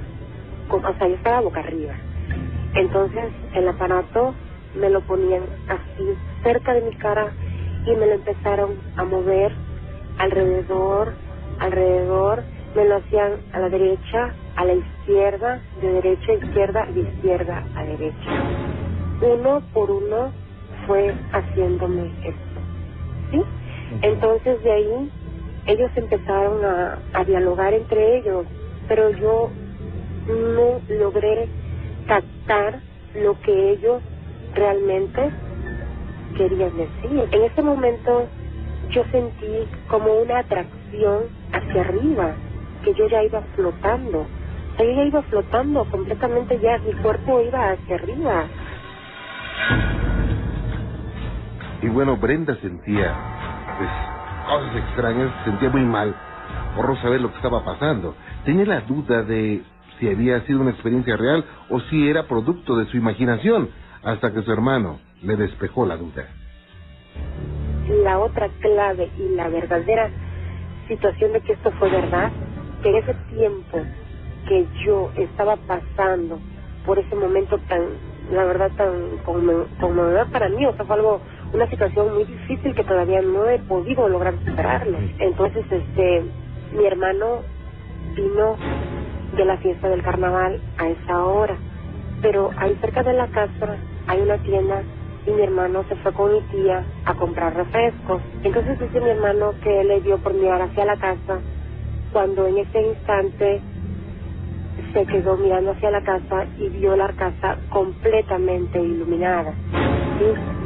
O 0.71 0.95
sea, 0.99 1.09
yo 1.09 1.15
estaba 1.15 1.41
boca 1.41 1.61
arriba. 1.61 1.95
Entonces, 2.75 3.33
el 3.55 3.69
aparato 3.69 4.35
me 4.75 4.91
lo 4.91 5.01
ponían 5.03 5.43
así 5.69 6.05
cerca 6.43 6.75
de 6.75 6.83
mi 6.83 6.93
cara 6.93 7.33
y 7.87 7.97
me 7.97 8.07
lo 8.07 8.13
empezaron 8.15 8.77
a 8.97 9.05
mover 9.05 9.53
alrededor, 10.19 11.15
alrededor, 11.61 12.45
me 12.75 12.85
lo 12.85 12.97
hacían 12.97 13.41
a 13.53 13.61
la 13.61 13.69
derecha, 13.71 14.35
a 14.57 14.65
la 14.65 14.75
izquierda, 14.75 15.63
de 15.81 15.93
derecha 15.93 16.33
a 16.33 16.35
izquierda 16.35 16.87
y 16.91 16.93
de 16.95 17.01
izquierda 17.01 17.65
a 17.75 17.85
derecha. 17.85 18.31
Uno 19.23 19.63
por 19.73 19.91
uno 19.91 20.33
fue 20.87 21.15
haciéndome 21.33 22.13
esto. 22.25 22.61
¿Sí? 23.31 23.43
Entonces 24.03 24.63
de 24.63 24.73
ahí 24.73 25.11
ellos 25.69 25.91
empezaron 25.97 26.65
a, 26.65 27.25
dialogar 27.25 27.75
entre 27.75 28.19
ellos, 28.19 28.47
pero 28.89 29.11
yo 29.11 29.51
no 30.27 30.81
logré 30.89 31.49
captar 32.07 32.81
lo 33.15 33.39
que 33.41 33.73
ellos 33.73 34.03
realmente 34.55 35.31
querían 36.37 36.75
decir. 36.75 37.29
En 37.33 37.43
ese 37.43 37.63
momento 37.63 38.29
yo 38.91 39.05
sentí 39.13 39.69
como 39.89 40.15
una 40.21 40.39
atracción 40.39 41.25
hacia 41.53 41.83
arriba, 41.83 42.35
que 42.83 42.95
yo 42.95 43.07
ya 43.09 43.23
iba 43.23 43.43
flotando. 43.55 44.27
Yo 44.79 44.85
ya 44.85 45.05
iba 45.05 45.23
flotando 45.25 45.85
completamente 45.91 46.59
ya, 46.61 46.79
mi 46.79 46.95
cuerpo 47.03 47.43
iba 47.43 47.73
hacia 47.73 47.97
arriba. 47.97 48.47
Y 51.83 51.89
bueno, 51.89 52.17
Brenda 52.17 52.57
sentía 52.57 53.15
pues, 53.77 53.91
cosas 54.49 54.77
extrañas, 54.77 55.33
sentía 55.45 55.71
muy 55.71 55.83
mal 55.83 56.15
por 56.75 56.89
no 56.89 56.97
saber 56.97 57.21
lo 57.21 57.31
que 57.31 57.37
estaba 57.37 57.65
pasando. 57.65 58.15
Tenía 58.45 58.65
la 58.65 58.81
duda 58.81 59.23
de 59.23 59.63
si 59.99 60.09
había 60.09 60.41
sido 60.47 60.61
una 60.61 60.71
experiencia 60.71 61.17
real 61.17 61.45
o 61.71 61.81
si 61.81 62.09
era 62.09 62.27
producto 62.27 62.77
de 62.77 62.87
su 62.87 62.97
imaginación, 62.97 63.71
hasta 64.03 64.33
que 64.33 64.43
su 64.43 64.53
hermano 64.53 65.01
le 65.23 65.37
despejó 65.37 65.87
la 65.87 65.97
duda 65.97 66.27
la 67.89 68.19
otra 68.19 68.49
clave 68.61 69.11
y 69.19 69.35
la 69.35 69.49
verdadera 69.49 70.11
situación 70.87 71.33
de 71.33 71.41
que 71.41 71.53
esto 71.53 71.71
fue 71.73 71.91
verdad, 71.91 72.31
que 72.83 72.91
en 72.91 72.97
ese 72.97 73.15
tiempo 73.35 73.79
que 74.47 74.67
yo 74.85 75.11
estaba 75.17 75.57
pasando 75.57 76.39
por 76.87 76.99
ese 76.99 77.15
momento 77.15 77.59
tan, 77.69 77.81
la 78.33 78.45
verdad, 78.45 78.71
tan 78.77 79.19
conmovedor 79.25 80.31
para 80.31 80.49
mí, 80.49 80.65
o 80.65 80.75
sea, 80.75 80.85
fue 80.85 80.97
algo, 80.97 81.21
una 81.53 81.69
situación 81.69 82.15
muy 82.15 82.25
difícil 82.25 82.75
que 82.75 82.85
todavía 82.85 83.23
no 83.23 83.49
he 83.49 83.59
podido 83.61 84.09
lograr 84.09 84.35
superarlo. 84.45 84.99
Entonces, 85.19 85.65
este, 85.71 86.23
mi 86.77 86.87
hermano 86.87 87.43
vino 88.15 88.57
de 89.37 89.45
la 89.45 89.57
fiesta 89.59 89.89
del 89.89 90.03
carnaval 90.03 90.61
a 90.79 90.89
esa 90.89 91.25
hora, 91.25 91.57
pero 92.23 92.51
ahí 92.57 92.77
cerca 92.81 93.03
de 93.03 93.13
la 93.13 93.29
casa 93.29 93.77
hay 94.07 94.21
una 94.21 94.39
tienda 94.39 94.83
y 95.27 95.31
mi 95.31 95.43
hermano 95.43 95.85
se 95.89 95.97
fue 95.97 96.13
con 96.13 96.33
mi 96.33 96.41
tía 96.43 96.85
a 97.05 97.15
comprar 97.15 97.55
refrescos. 97.55 98.23
Entonces 98.43 98.79
dice 98.81 99.01
mi 99.01 99.11
hermano 99.11 99.53
que 99.63 99.81
él 99.81 99.89
le 99.89 100.01
dio 100.01 100.19
por 100.19 100.35
mirar 100.35 100.63
hacia 100.63 100.85
la 100.85 100.97
casa 100.97 101.41
cuando 102.13 102.47
en 102.47 102.59
ese 102.59 102.81
instante 102.81 103.61
se 104.93 105.07
quedó 105.07 105.37
mirando 105.37 105.73
hacia 105.73 105.91
la 105.91 106.03
casa 106.03 106.47
y 106.59 106.69
vio 106.69 106.97
la 106.97 107.13
casa 107.13 107.59
completamente 107.69 108.81
iluminada, 108.81 109.53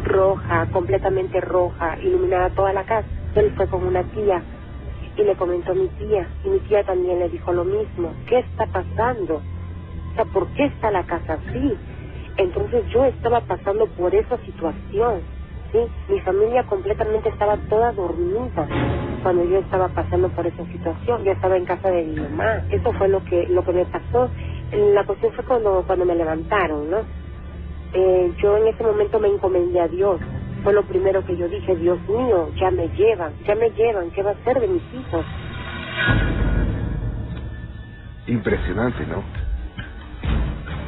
roja, 0.02 0.66
completamente 0.72 1.40
roja, 1.40 1.98
iluminada 2.02 2.50
toda 2.50 2.72
la 2.74 2.84
casa. 2.84 3.08
Él 3.34 3.52
fue 3.56 3.68
con 3.68 3.84
una 3.86 4.04
tía 4.04 4.44
y 5.16 5.24
le 5.24 5.36
comentó 5.36 5.72
a 5.72 5.76
mi 5.76 5.88
tía 5.90 6.28
y 6.44 6.50
mi 6.50 6.60
tía 6.60 6.84
también 6.84 7.20
le 7.20 7.30
dijo 7.30 7.52
lo 7.52 7.64
mismo, 7.64 8.14
¿qué 8.28 8.40
está 8.40 8.66
pasando? 8.66 9.42
O 10.12 10.14
sea, 10.14 10.24
¿por 10.26 10.52
qué 10.52 10.66
está 10.66 10.90
la 10.92 11.04
casa 11.04 11.34
así? 11.34 11.78
Entonces 12.36 12.86
yo 12.92 13.04
estaba 13.06 13.42
pasando 13.42 13.86
por 13.96 14.14
esa 14.14 14.38
situación, 14.38 15.24
¿sí? 15.72 15.78
Mi 16.08 16.20
familia 16.20 16.64
completamente 16.64 17.30
estaba 17.30 17.58
toda 17.68 17.92
dormida 17.92 18.68
cuando 19.22 19.44
yo 19.44 19.58
estaba 19.58 19.88
pasando 19.90 20.30
por 20.30 20.46
esa 20.46 20.64
situación. 20.66 21.24
Yo 21.24 21.32
estaba 21.32 21.56
en 21.56 21.66
casa 21.66 21.90
de 21.90 22.04
mi 22.04 22.16
mamá. 22.16 22.62
Eso 22.70 22.92
fue 22.94 23.08
lo 23.08 23.22
que 23.24 23.46
lo 23.50 23.64
que 23.64 23.72
me 23.72 23.86
pasó. 23.86 24.30
La 24.72 25.04
cuestión 25.04 25.32
fue 25.34 25.44
cuando 25.44 25.84
cuando 25.86 26.06
me 26.06 26.16
levantaron, 26.16 26.90
¿no? 26.90 27.06
Eh, 27.94 28.32
yo 28.42 28.56
en 28.56 28.68
ese 28.68 28.82
momento 28.82 29.20
me 29.20 29.28
encomendé 29.28 29.80
a 29.80 29.88
Dios. 29.88 30.20
Fue 30.64 30.72
lo 30.72 30.82
primero 30.84 31.24
que 31.24 31.36
yo 31.36 31.48
dije, 31.48 31.76
Dios 31.76 31.98
mío, 32.08 32.50
ya 32.54 32.70
me 32.70 32.88
llevan, 32.88 33.32
ya 33.44 33.54
me 33.54 33.70
llevan, 33.70 34.10
¿qué 34.12 34.22
va 34.22 34.30
a 34.30 34.44
ser 34.44 34.60
de 34.60 34.68
mis 34.68 34.82
hijos? 34.94 35.26
Impresionante, 38.28 39.04
¿no? 39.06 39.22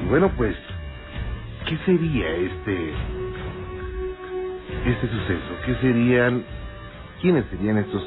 Y 0.05 0.09
bueno, 0.09 0.31
pues, 0.37 0.57
¿qué 1.67 1.77
sería 1.85 2.31
este 2.37 2.93
este 4.87 5.09
suceso? 5.09 5.57
¿Qué 5.67 5.75
serían 5.77 6.45
quiénes 7.21 7.45
serían 7.47 7.79
estos 7.79 8.07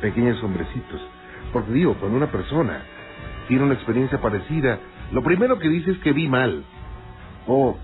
pequeños 0.00 0.42
hombrecitos? 0.42 1.00
Porque 1.52 1.72
digo, 1.72 1.94
cuando 2.00 2.16
una 2.16 2.32
persona 2.32 2.82
tiene 3.48 3.64
una 3.64 3.74
experiencia 3.74 4.20
parecida, 4.20 4.78
lo 5.12 5.22
primero 5.22 5.58
que 5.58 5.68
dice 5.68 5.92
es 5.92 5.98
que 5.98 6.12
vi 6.12 6.28
mal. 6.28 6.64
O 7.46 7.76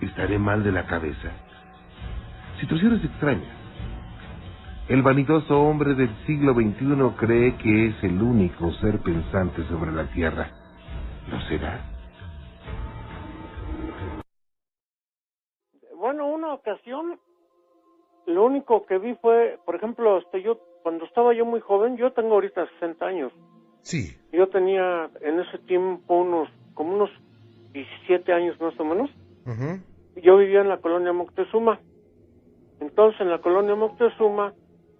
estaré 0.00 0.38
mal 0.38 0.62
de 0.62 0.72
la 0.72 0.86
cabeza. 0.86 1.30
Situaciones 2.60 3.04
extrañas. 3.04 3.60
El 4.88 5.02
vanidoso 5.02 5.60
hombre 5.62 5.94
del 5.94 6.10
siglo 6.26 6.52
XXI 6.52 7.16
cree 7.16 7.56
que 7.58 7.86
es 7.86 8.04
el 8.04 8.20
único 8.20 8.72
ser 8.72 8.98
pensante 8.98 9.62
sobre 9.68 9.92
la 9.92 10.10
Tierra. 10.12 10.50
¿No 11.30 11.40
será? 11.42 11.80
Bueno, 15.96 16.26
una 16.26 16.54
ocasión, 16.54 17.20
lo 18.26 18.46
único 18.46 18.84
que 18.86 18.98
vi 18.98 19.14
fue, 19.22 19.60
por 19.64 19.76
ejemplo, 19.76 20.18
este, 20.18 20.42
yo 20.42 20.58
cuando 20.82 21.04
estaba 21.04 21.34
yo 21.34 21.44
muy 21.44 21.60
joven, 21.60 21.96
yo 21.96 22.12
tengo 22.12 22.34
ahorita 22.34 22.66
60 22.80 23.04
años. 23.04 23.32
Sí. 23.82 24.16
Yo 24.32 24.48
tenía 24.48 25.08
en 25.20 25.40
ese 25.40 25.58
tiempo 25.58 26.14
unos, 26.14 26.48
como 26.74 26.94
unos 26.94 27.10
17 27.72 28.32
años 28.32 28.60
más 28.60 28.78
o 28.80 28.84
menos. 28.84 29.10
Yo 30.16 30.36
vivía 30.36 30.60
en 30.60 30.68
la 30.68 30.78
colonia 30.78 31.12
Moctezuma. 31.12 31.80
Entonces, 32.80 33.20
en 33.20 33.30
la 33.30 33.38
colonia 33.38 33.74
Moctezuma, 33.74 34.54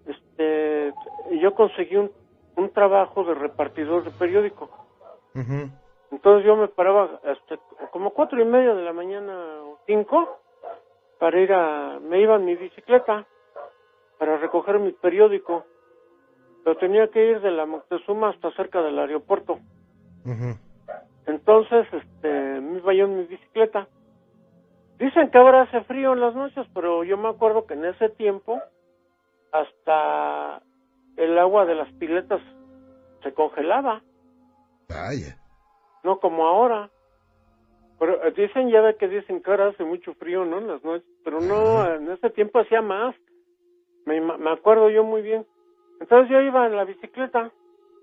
este, 0.05 0.93
yo 1.41 1.53
conseguí 1.53 1.95
un, 1.95 2.11
un 2.55 2.69
trabajo 2.71 3.23
de 3.23 3.33
repartidor 3.33 4.03
de 4.03 4.11
periódico. 4.11 4.69
Entonces 6.11 6.45
yo 6.45 6.57
me 6.57 6.67
paraba 6.67 7.21
hasta 7.23 7.57
como 7.91 8.11
cuatro 8.11 8.41
y 8.41 8.45
media 8.45 8.73
de 8.73 8.83
la 8.83 8.91
mañana 8.93 9.33
o 9.63 9.79
cinco 9.85 10.39
para 11.19 11.39
ir 11.39 11.53
a, 11.53 11.99
me 12.01 12.19
iba 12.19 12.35
en 12.35 12.45
mi 12.45 12.55
bicicleta 12.55 13.25
para 14.17 14.37
recoger 14.37 14.79
mi 14.79 14.91
periódico, 14.91 15.65
pero 16.63 16.77
tenía 16.77 17.07
que 17.07 17.31
ir 17.31 17.41
de 17.41 17.51
la 17.51 17.65
Moctezuma 17.65 18.29
hasta 18.29 18.51
cerca 18.51 18.81
del 18.81 18.99
aeropuerto. 18.99 19.59
Entonces, 21.25 21.87
este, 21.91 22.29
me 22.29 22.77
iba 22.79 22.93
yo 22.93 23.05
en 23.05 23.17
mi 23.17 23.23
bicicleta. 23.23 23.87
Dicen 25.01 25.31
que 25.31 25.37
ahora 25.39 25.63
hace 25.63 25.81
frío 25.85 26.13
en 26.13 26.19
las 26.19 26.35
noches, 26.35 26.67
pero 26.75 27.03
yo 27.03 27.17
me 27.17 27.29
acuerdo 27.29 27.65
que 27.65 27.73
en 27.73 27.85
ese 27.85 28.09
tiempo 28.09 28.61
hasta 29.51 30.61
el 31.17 31.39
agua 31.39 31.65
de 31.65 31.73
las 31.73 31.91
piletas 31.93 32.39
se 33.23 33.33
congelaba. 33.33 34.03
Vaya. 34.87 35.37
No 36.03 36.19
como 36.19 36.45
ahora. 36.45 36.91
Pero 37.97 38.23
eh, 38.23 38.31
dicen, 38.37 38.69
ya 38.69 38.81
ve 38.81 38.95
que 38.95 39.07
dicen 39.07 39.41
que 39.41 39.49
ahora 39.49 39.69
hace 39.69 39.83
mucho 39.83 40.13
frío, 40.13 40.45
¿no? 40.45 40.59
En 40.59 40.67
las 40.67 40.83
noches. 40.83 41.09
Pero 41.23 41.41
no, 41.41 41.95
en 41.95 42.11
ese 42.11 42.29
tiempo 42.29 42.59
hacía 42.59 42.83
más. 42.83 43.15
Me, 44.05 44.21
me 44.21 44.51
acuerdo 44.51 44.91
yo 44.91 45.03
muy 45.03 45.23
bien. 45.23 45.47
Entonces 45.99 46.29
yo 46.29 46.39
iba 46.41 46.67
en 46.67 46.75
la 46.75 46.85
bicicleta, 46.85 47.51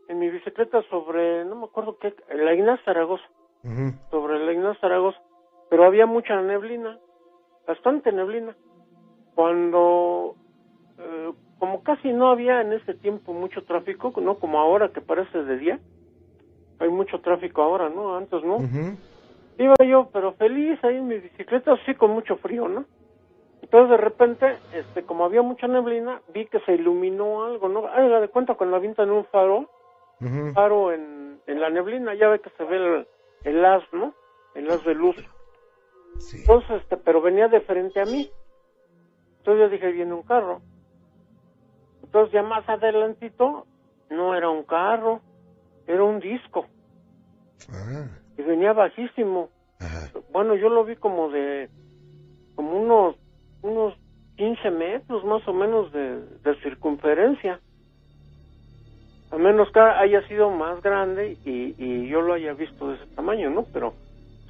en 0.08 0.18
mi 0.18 0.30
bicicleta 0.30 0.82
sobre, 0.90 1.44
no 1.44 1.54
me 1.54 1.66
acuerdo 1.66 1.96
qué, 1.98 2.12
la 2.34 2.54
Ignacio 2.54 2.84
Zaragoza. 2.84 3.28
Sobre 4.10 4.44
la 4.44 4.52
Ignacio 4.52 4.80
Zaragoza. 4.80 5.20
Pero 5.70 5.84
había 5.84 6.06
mucha 6.06 6.40
neblina, 6.40 6.98
bastante 7.66 8.12
neblina. 8.12 8.56
Cuando 9.34 10.34
eh, 10.98 11.32
como 11.58 11.82
casi 11.82 12.12
no 12.12 12.28
había 12.30 12.60
en 12.60 12.72
ese 12.72 12.94
tiempo 12.94 13.32
mucho 13.32 13.64
tráfico, 13.64 14.12
no 14.20 14.38
como 14.38 14.58
ahora 14.60 14.90
que 14.90 15.00
parece 15.00 15.42
de 15.42 15.58
día, 15.58 15.80
hay 16.78 16.88
mucho 16.88 17.20
tráfico 17.20 17.62
ahora, 17.62 17.88
¿no? 17.88 18.16
Antes 18.16 18.42
no. 18.44 18.58
Iba 19.58 19.74
yo, 19.84 20.08
pero 20.12 20.32
feliz 20.34 20.78
ahí 20.84 20.96
en 20.96 21.08
mi 21.08 21.18
bicicleta, 21.18 21.76
sí 21.84 21.94
con 21.94 22.12
mucho 22.12 22.36
frío, 22.36 22.68
¿no? 22.68 22.84
Entonces 23.60 23.90
de 23.90 23.96
repente, 23.96 24.56
este, 24.72 25.02
como 25.02 25.24
había 25.24 25.42
mucha 25.42 25.66
neblina, 25.66 26.22
vi 26.32 26.46
que 26.46 26.60
se 26.60 26.74
iluminó 26.74 27.44
algo, 27.44 27.68
¿no? 27.68 27.86
Haga 27.86 28.20
de 28.20 28.28
cuenta 28.28 28.54
cuando 28.54 28.76
avientan 28.76 29.10
un 29.10 29.24
faro, 29.26 29.68
faro 30.54 30.92
en, 30.92 31.40
en 31.46 31.60
la 31.60 31.70
neblina, 31.70 32.14
ya 32.14 32.28
ve 32.28 32.40
que 32.40 32.50
se 32.50 32.64
ve 32.64 32.76
el, 32.76 33.06
el 33.44 33.64
haz, 33.64 33.82
¿no? 33.92 34.14
El 34.54 34.70
haz 34.70 34.84
de 34.84 34.94
luz. 34.94 35.16
Entonces, 36.34 36.82
este, 36.82 36.96
pero 36.96 37.20
venía 37.20 37.48
de 37.48 37.60
frente 37.60 38.00
a 38.00 38.04
mí. 38.04 38.30
Entonces 39.38 39.64
yo 39.64 39.68
dije, 39.68 39.92
viene 39.92 40.12
un 40.12 40.22
carro. 40.22 40.60
Entonces 42.02 42.32
ya 42.32 42.42
más 42.42 42.68
adelantito 42.68 43.66
no 44.10 44.34
era 44.34 44.50
un 44.50 44.64
carro, 44.64 45.20
era 45.86 46.02
un 46.02 46.20
disco. 46.20 46.66
Ah. 47.70 48.08
Y 48.36 48.42
venía 48.42 48.72
bajísimo. 48.72 49.50
Bueno, 50.32 50.54
yo 50.54 50.68
lo 50.68 50.84
vi 50.84 50.96
como 50.96 51.30
de, 51.30 51.68
como 52.54 52.80
unos, 52.80 53.16
unos 53.62 53.94
15 54.36 54.70
metros 54.70 55.24
más 55.24 55.46
o 55.46 55.52
menos 55.52 55.92
de, 55.92 56.22
circunferencia. 56.62 57.60
A 59.30 59.36
menos 59.36 59.70
que 59.72 59.80
haya 59.80 60.26
sido 60.26 60.50
más 60.50 60.80
grande 60.82 61.36
y, 61.44 61.74
y 61.76 62.08
yo 62.08 62.22
lo 62.22 62.34
haya 62.34 62.54
visto 62.54 62.88
de 62.88 62.96
ese 62.96 63.06
tamaño, 63.14 63.50
¿no? 63.50 63.64
Pero 63.72 63.92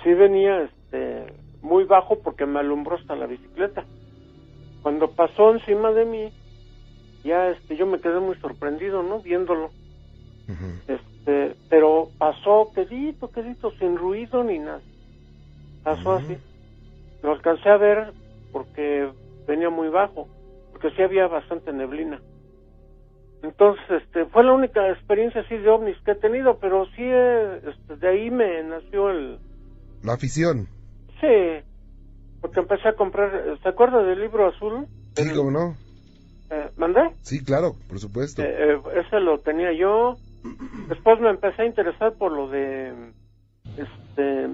sí 0.02 0.14
venía 0.14 0.62
este, 0.62 1.26
muy 1.68 1.84
bajo 1.84 2.18
porque 2.20 2.46
me 2.46 2.58
alumbró 2.58 2.96
hasta 2.96 3.14
la 3.14 3.26
bicicleta. 3.26 3.84
Cuando 4.82 5.10
pasó 5.10 5.52
encima 5.54 5.92
de 5.92 6.04
mí, 6.04 6.32
ya 7.22 7.48
este 7.50 7.76
yo 7.76 7.86
me 7.86 8.00
quedé 8.00 8.18
muy 8.20 8.36
sorprendido 8.36 9.02
no 9.02 9.20
viéndolo. 9.20 9.70
Este 10.88 11.54
pero 11.68 12.08
pasó 12.16 12.72
quedito 12.74 13.30
quedito 13.30 13.70
sin 13.72 13.96
ruido 13.96 14.42
ni 14.42 14.58
nada. 14.58 14.80
Pasó 15.84 16.12
así. 16.12 16.36
Lo 17.22 17.32
alcancé 17.32 17.68
a 17.68 17.76
ver 17.76 18.12
porque 18.50 19.10
venía 19.46 19.68
muy 19.68 19.88
bajo 19.88 20.26
porque 20.72 20.90
sí 20.96 21.02
había 21.02 21.26
bastante 21.26 21.72
neblina. 21.72 22.20
Entonces 23.42 23.84
este 23.90 24.24
fue 24.26 24.42
la 24.42 24.52
única 24.52 24.88
experiencia 24.88 25.42
así 25.42 25.56
de 25.58 25.68
ovnis 25.68 25.98
que 26.04 26.12
he 26.12 26.14
tenido 26.14 26.58
pero 26.58 26.86
sí 26.96 27.04
este, 27.04 27.96
de 27.96 28.08
ahí 28.08 28.30
me 28.30 28.62
nació 28.62 29.10
el 29.10 29.38
la 30.02 30.14
afición 30.14 30.77
sí 31.20 31.64
porque 32.40 32.60
empecé 32.60 32.88
a 32.88 32.94
comprar 32.94 33.58
se 33.62 33.68
acuerda 33.68 34.02
del 34.02 34.20
libro 34.20 34.48
azul 34.48 34.86
sí 35.14 35.30
cómo 35.34 35.50
no 35.50 35.88
eh, 36.50 36.70
¿Mandé? 36.76 37.00
Sí, 37.22 37.44
claro, 37.44 37.72
por 37.88 37.98
supuesto. 37.98 38.42
Eh, 38.42 38.46
eh, 38.48 38.80
ese 39.04 39.20
lo 39.20 39.38
tenía 39.40 39.72
yo. 39.72 40.16
Después 40.88 41.20
me 41.20 41.30
empecé 41.30 41.62
a 41.62 41.66
interesar 41.66 42.14
por 42.14 42.32
lo 42.32 42.48
de 42.48 43.12
este 43.76 44.44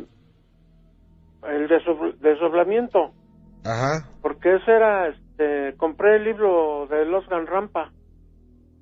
el 1.44 1.68
desdoblamiento. 2.20 3.12
Ajá. 3.64 4.09
Porque 4.22 4.57
ese 4.57 4.70
era 4.72 5.09
este 5.09 5.77
compré 5.77 6.16
el 6.16 6.24
libro 6.24 6.87
de 6.88 7.05
Los 7.05 7.27
Rampa. 7.27 7.92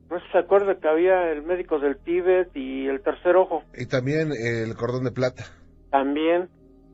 No 0.09 0.19
se 0.31 0.39
acuerda 0.39 0.79
que 0.79 0.89
había 0.89 1.33
el 1.33 1.43
médico 1.43 1.79
del 1.79 1.97
Tíbet 1.99 2.55
y 2.55 2.87
el 2.87 3.03
tercer 3.03 3.37
ojo. 3.37 3.63
Y 3.77 3.87
también 3.87 4.31
el 4.33 4.75
cordón 4.75 5.05
de 5.05 5.11
plata. 5.11 5.45
También. 5.91 6.49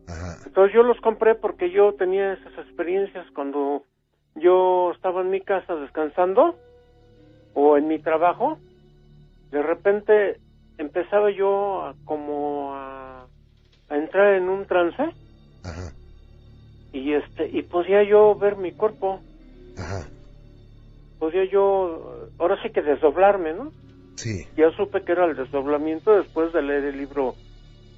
Ajá. 0.08 0.38
Entonces 0.44 0.74
yo 0.74 0.82
los 0.82 1.00
compré 1.00 1.34
porque 1.34 1.70
yo 1.70 1.94
tenía 1.94 2.32
esas 2.32 2.58
experiencias 2.58 3.26
cuando 3.34 3.84
yo 4.34 4.92
estaba 4.94 5.20
en 5.20 5.30
mi 5.30 5.40
casa 5.40 5.74
descansando 5.74 6.56
o 7.54 7.76
en 7.76 7.88
mi 7.88 7.98
trabajo, 7.98 8.58
de 9.50 9.62
repente 9.62 10.40
empezaba 10.78 11.30
yo 11.30 11.82
a, 11.84 11.94
como 12.04 12.74
a, 12.74 13.26
entrar 13.90 14.34
en 14.34 14.48
un 14.48 14.66
trance. 14.66 15.14
Y 16.92 17.12
este 17.12 17.48
y 17.52 17.62
podía 17.62 18.02
yo 18.02 18.34
ver 18.34 18.56
mi 18.56 18.72
cuerpo. 18.72 19.20
Podía 21.18 21.44
yo 21.44 22.30
ahora 22.38 22.60
sí 22.62 22.70
que 22.70 22.80
desdoblarme 22.80 23.52
no 23.52 23.72
sí. 24.16 24.46
Ya 24.56 24.70
supe 24.72 25.02
que 25.02 25.12
era 25.12 25.24
el 25.26 25.36
desdoblamiento 25.36 26.16
después 26.16 26.52
de 26.52 26.62
leer 26.62 26.84
el 26.84 26.98
libro 26.98 27.36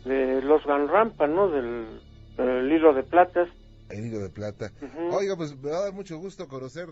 de 0.05 0.43
los 0.43 0.63
Rampa 0.65 1.27
no 1.27 1.49
del, 1.49 2.01
del 2.37 2.73
hilo 2.73 2.93
de 2.95 3.03
platas 3.03 3.49
el 3.91 4.07
hilo 4.07 4.21
de 4.21 4.31
plata. 4.31 4.71
Oiga, 5.11 5.35
pues 5.37 5.55
me 5.61 5.71
va 5.71 5.79
a 5.79 5.85
dar 5.87 5.93
mucho 5.93 6.17
gusto 6.17 6.47
conocer 6.49 6.87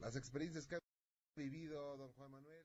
las 0.00 0.16
experiencias 0.16 0.66
que 0.66 0.76
ha 0.76 0.78
vivido 1.36 1.96
don 1.96 2.12
Juan 2.12 2.30
Manuel. 2.30 2.62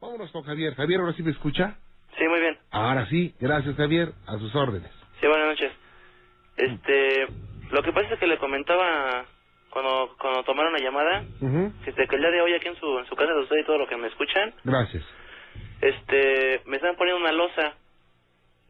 Vámonos 0.00 0.30
con 0.32 0.42
Javier. 0.42 0.74
Javier, 0.74 1.00
¿ahora 1.00 1.14
sí 1.14 1.22
me 1.22 1.30
escucha? 1.30 1.78
Sí, 2.18 2.28
muy 2.28 2.40
bien. 2.40 2.58
Ahora 2.70 3.08
sí, 3.08 3.34
gracias 3.40 3.76
Javier, 3.76 4.12
a 4.26 4.38
sus 4.38 4.54
órdenes. 4.54 4.90
Sí, 5.20 5.26
buenas 5.26 5.48
noches. 5.48 5.72
Este, 6.56 7.26
lo 7.70 7.82
que 7.82 7.92
pasa 7.92 8.12
es 8.12 8.20
que 8.20 8.26
le 8.26 8.38
comentaba 8.38 9.24
cuando, 9.70 10.14
cuando 10.20 10.44
tomaron 10.44 10.74
la 10.74 10.80
llamada. 10.80 11.24
este, 11.86 12.06
que 12.06 12.16
el 12.16 12.20
día 12.20 12.30
de 12.30 12.42
hoy 12.42 12.54
aquí 12.54 12.68
en 12.68 12.76
su, 12.76 12.98
en 12.98 13.06
su 13.06 13.16
casa 13.16 13.32
de 13.32 13.40
usted 13.40 13.56
y 13.56 13.64
todo 13.64 13.78
lo 13.78 13.88
que 13.88 13.96
me 13.96 14.08
escuchan. 14.08 14.52
Gracias. 14.64 15.04
Este, 15.80 16.60
me 16.66 16.76
están 16.76 16.96
poniendo 16.96 17.20
una 17.22 17.32
losa. 17.32 17.76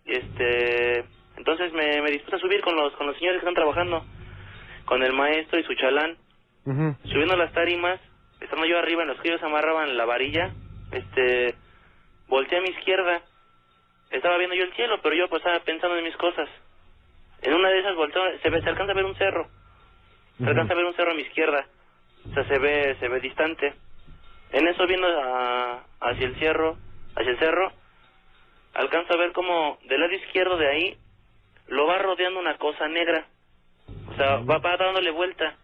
Este, 0.05 1.05
entonces 1.37 1.73
me, 1.73 2.03
me 2.03 2.11
dispuse 2.11 2.37
a 2.37 2.41
subir 2.41 2.61
con 2.61 2.77
los, 2.77 2.93
con 2.95 3.07
los 3.07 3.17
señores 3.17 3.41
que 3.41 3.49
están 3.49 3.55
trabajando. 3.55 4.05
Con 4.85 5.03
el 5.03 5.13
maestro 5.13 5.59
y 5.59 5.65
su 5.65 5.75
chalán. 5.75 6.17
Subiendo 7.05 7.37
las 7.37 7.53
tarimas, 7.53 8.01
estando 8.41 8.67
yo 8.67 8.79
arriba 8.79 9.03
en 9.03 9.09
los 9.09 9.21
que 9.21 9.29
ellos 9.29 9.43
amarraban 9.43 9.97
la 9.97 10.05
varilla, 10.05 10.53
este, 10.93 11.55
volteé 12.29 12.59
a 12.59 12.63
mi 12.63 12.69
izquierda. 12.69 13.23
Estaba 14.11 14.39
viendo 14.39 14.55
yo 14.55 14.65
el 14.65 14.75
cielo, 14.75 15.01
pero 15.03 15.15
yo 15.15 15.29
pues 15.29 15.41
estaba 15.41 15.59
pensando 15.65 15.97
en 15.97 16.05
mis 16.05 16.17
cosas. 16.17 16.49
En 17.43 17.55
una 17.55 17.71
de 17.71 17.81
esas 17.81 17.97
volteo, 17.97 18.23
se, 18.41 18.51
ve, 18.51 18.63
se 18.63 18.69
alcanza 18.69 18.93
a 18.93 18.95
ver 18.95 19.05
un 19.05 19.17
cerro. 19.17 19.49
Se 20.39 20.47
alcanza 20.47 20.73
a 20.73 20.77
ver 20.77 20.85
un 20.85 20.95
cerro 20.95 21.13
a 21.13 21.15
mi 21.15 21.23
izquierda. 21.23 21.67
O 22.31 22.35
sea, 22.35 22.45
se 22.45 22.59
ve, 22.59 22.97
se 23.01 23.09
ve 23.09 23.21
distante. 23.21 23.75
En 24.53 24.69
eso 24.69 24.87
viendo 24.87 25.09
hacia 26.01 26.27
el 26.27 26.39
cerro, 26.39 26.77
hacia 27.17 27.31
el 27.31 27.39
cerro, 27.39 27.73
alcanzo 28.75 29.15
a 29.15 29.19
ver 29.19 29.33
como 29.33 29.79
del 29.85 30.01
lado 30.01 30.15
izquierdo 30.15 30.57
de 30.57 30.69
ahí 30.69 30.97
lo 31.69 31.87
va 31.87 31.99
rodeando 31.99 32.41
una 32.41 32.59
cosa 32.59 32.89
negra. 32.89 33.27
O 34.11 34.15
sea, 34.15 34.37
va, 34.39 34.59
va 34.59 34.77
dándole 34.77 35.11
vuelta. 35.11 35.57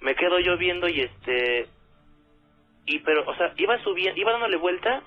Me 0.00 0.14
quedo 0.16 0.38
yo 0.40 0.58
viendo 0.58 0.88
y 0.88 1.00
este 1.00 1.68
y 2.86 2.98
pero, 3.00 3.24
o 3.26 3.34
sea, 3.36 3.52
iba 3.56 3.78
subiendo, 3.82 4.20
iba 4.20 4.32
dándole 4.32 4.56
vuelta, 4.56 5.02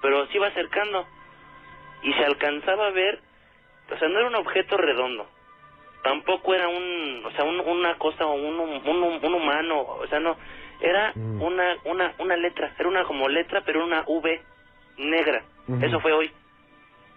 pero 0.00 0.26
se 0.26 0.36
iba 0.36 0.48
acercando. 0.48 1.06
Y 2.02 2.12
se 2.12 2.24
alcanzaba 2.24 2.88
a 2.88 2.90
ver, 2.90 3.20
o 3.90 3.96
sea, 3.96 4.08
no 4.08 4.18
era 4.18 4.28
un 4.28 4.34
objeto 4.34 4.76
redondo, 4.76 5.28
tampoco 6.02 6.54
era 6.54 6.68
un, 6.68 7.22
o 7.24 7.30
sea, 7.30 7.44
una 7.44 7.96
cosa 7.96 8.26
o 8.26 8.34
un, 8.34 8.58
un, 8.58 9.34
humano, 9.34 9.82
o 9.82 10.06
sea, 10.08 10.18
no, 10.18 10.36
era 10.80 11.12
mm. 11.14 11.40
una, 11.40 11.76
una, 11.84 12.12
una 12.18 12.36
letra, 12.36 12.74
era 12.76 12.88
una 12.88 13.04
como 13.04 13.28
letra, 13.28 13.62
pero 13.64 13.84
una 13.84 14.02
V 14.04 14.40
negra, 14.98 15.44
eso 15.80 16.00
fue 16.00 16.12
hoy. 16.12 16.30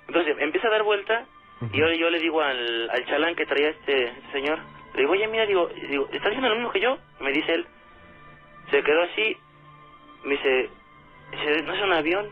Entonces 0.08 0.36
empieza 0.40 0.68
a 0.68 0.72
dar 0.72 0.84
vuelta 0.84 1.26
y 1.72 1.78
yo, 1.78 1.92
yo 1.94 2.10
le 2.10 2.20
digo 2.20 2.42
al, 2.42 2.90
al 2.90 3.06
chalán 3.06 3.36
que 3.36 3.46
traía 3.46 3.70
este, 3.70 4.14
señor, 4.32 4.60
le 4.94 5.02
digo, 5.02 5.14
oye, 5.14 5.28
mira, 5.28 5.46
digo, 5.46 5.70
digo, 5.90 6.08
¿estás 6.12 6.28
haciendo 6.28 6.50
lo 6.50 6.56
mismo 6.56 6.72
que 6.72 6.80
yo? 6.80 6.98
Me 7.20 7.32
dice 7.32 7.54
él. 7.54 7.66
Se 8.72 8.84
quedó 8.84 9.04
así, 9.04 9.38
me 10.24 10.32
dice, 10.32 10.70
¿no 11.64 11.74
es 11.74 11.82
un 11.82 11.94
avión? 11.94 12.28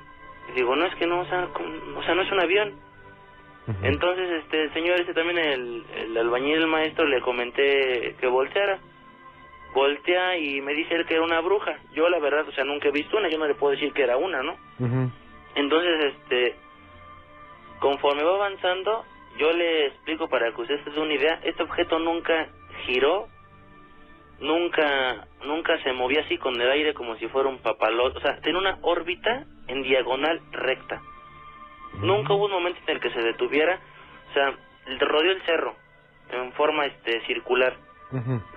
Y 0.50 0.52
digo, 0.54 0.76
no, 0.76 0.86
es 0.86 0.96
que 0.96 1.08
no, 1.08 1.22
o 1.22 1.26
sea, 1.26 1.48
o 1.96 2.04
sea 2.04 2.16
no 2.16 2.22
es 2.22 2.32
un 2.32 2.40
avión. 2.40 2.74
Entonces, 3.82 4.30
este, 4.44 4.64
el 4.64 4.74
señor, 4.74 5.00
ese 5.00 5.14
también, 5.14 5.38
el, 5.38 5.86
el 5.96 6.18
albañil, 6.18 6.58
el 6.58 6.68
maestro, 6.68 7.06
le 7.06 7.22
comenté 7.22 8.16
que 8.20 8.28
volteara. 8.28 8.80
Voltea 9.74 10.38
y 10.38 10.62
me 10.62 10.74
dice 10.74 10.96
él 10.96 11.06
que 11.06 11.16
era 11.16 11.24
una 11.24 11.40
bruja. 11.40 11.78
Yo, 11.94 12.10
la 12.10 12.20
verdad, 12.20 12.46
o 12.48 12.52
sea, 12.52 12.66
nunca 12.66 12.90
he 12.90 12.92
visto 12.92 13.18
una, 13.18 13.30
yo 13.30 13.38
no 13.38 13.48
le 13.48 13.56
puedo 13.56 13.72
decir 13.72 13.94
que 13.94 14.04
era 14.04 14.18
una, 14.18 14.44
¿no? 14.44 14.58
Entonces, 15.56 16.14
este, 16.14 16.56
conforme 17.80 18.24
va 18.24 18.36
avanzando, 18.36 19.06
yo 19.38 19.52
le 19.52 19.88
explico 19.88 20.28
para 20.30 20.52
que 20.52 20.62
usted 20.62 20.84
se 20.84 20.92
dé 20.92 21.00
una 21.00 21.14
idea, 21.14 21.40
este 21.44 21.64
objeto 21.64 22.00
nunca 22.00 22.48
giró, 22.86 23.28
nunca 24.40 25.28
nunca 25.46 25.82
se 25.84 25.94
movía 25.94 26.22
así 26.22 26.38
con 26.38 26.60
el 26.60 26.70
aire 26.70 26.94
como 26.94 27.16
si 27.18 27.28
fuera 27.28 27.50
un 27.50 27.60
papalote, 27.60 28.18
o 28.18 28.22
sea, 28.22 28.40
tiene 28.42 28.58
una 28.58 28.78
órbita 28.82 29.46
en 29.68 29.84
diagonal 29.84 30.42
recta. 30.52 31.02
Nunca 32.00 32.34
hubo 32.34 32.46
un 32.46 32.52
momento 32.52 32.80
en 32.88 32.96
el 32.96 33.02
que 33.02 33.12
se 33.12 33.22
detuviera, 33.22 33.80
o 34.30 34.34
sea, 34.34 34.54
rodeó 35.00 35.32
el 35.32 35.42
cerro 35.44 35.76
en 36.32 36.52
forma 36.54 36.86
este 36.86 37.26
circular. 37.26 37.76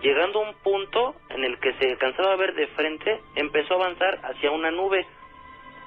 Llegando 0.03 0.45
a 0.45 0.51
un 0.51 0.55
punto 0.57 1.15
en 1.31 1.43
el 1.43 1.59
que 1.59 1.73
se 1.75 1.91
alcanzaba 1.91 2.35
a 2.35 2.37
ver 2.37 2.55
de 2.55 2.67
frente, 2.69 3.23
empezó 3.37 3.75
a 3.75 3.85
avanzar 3.85 4.21
hacia 4.23 4.51
una 4.51 4.71
nube 4.71 5.07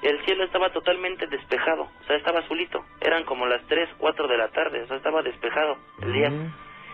el 0.02 0.24
cielo 0.24 0.44
estaba 0.44 0.70
totalmente 0.70 1.26
despejado, 1.26 1.82
o 1.82 2.04
sea, 2.06 2.16
estaba 2.16 2.40
azulito. 2.40 2.84
Eran 3.00 3.24
como 3.24 3.46
las 3.46 3.62
3, 3.66 3.88
4 3.98 4.28
de 4.28 4.38
la 4.38 4.48
tarde, 4.48 4.82
o 4.82 4.86
sea, 4.86 4.96
estaba 4.96 5.22
despejado 5.22 5.76
el 6.00 6.12
día. 6.12 6.32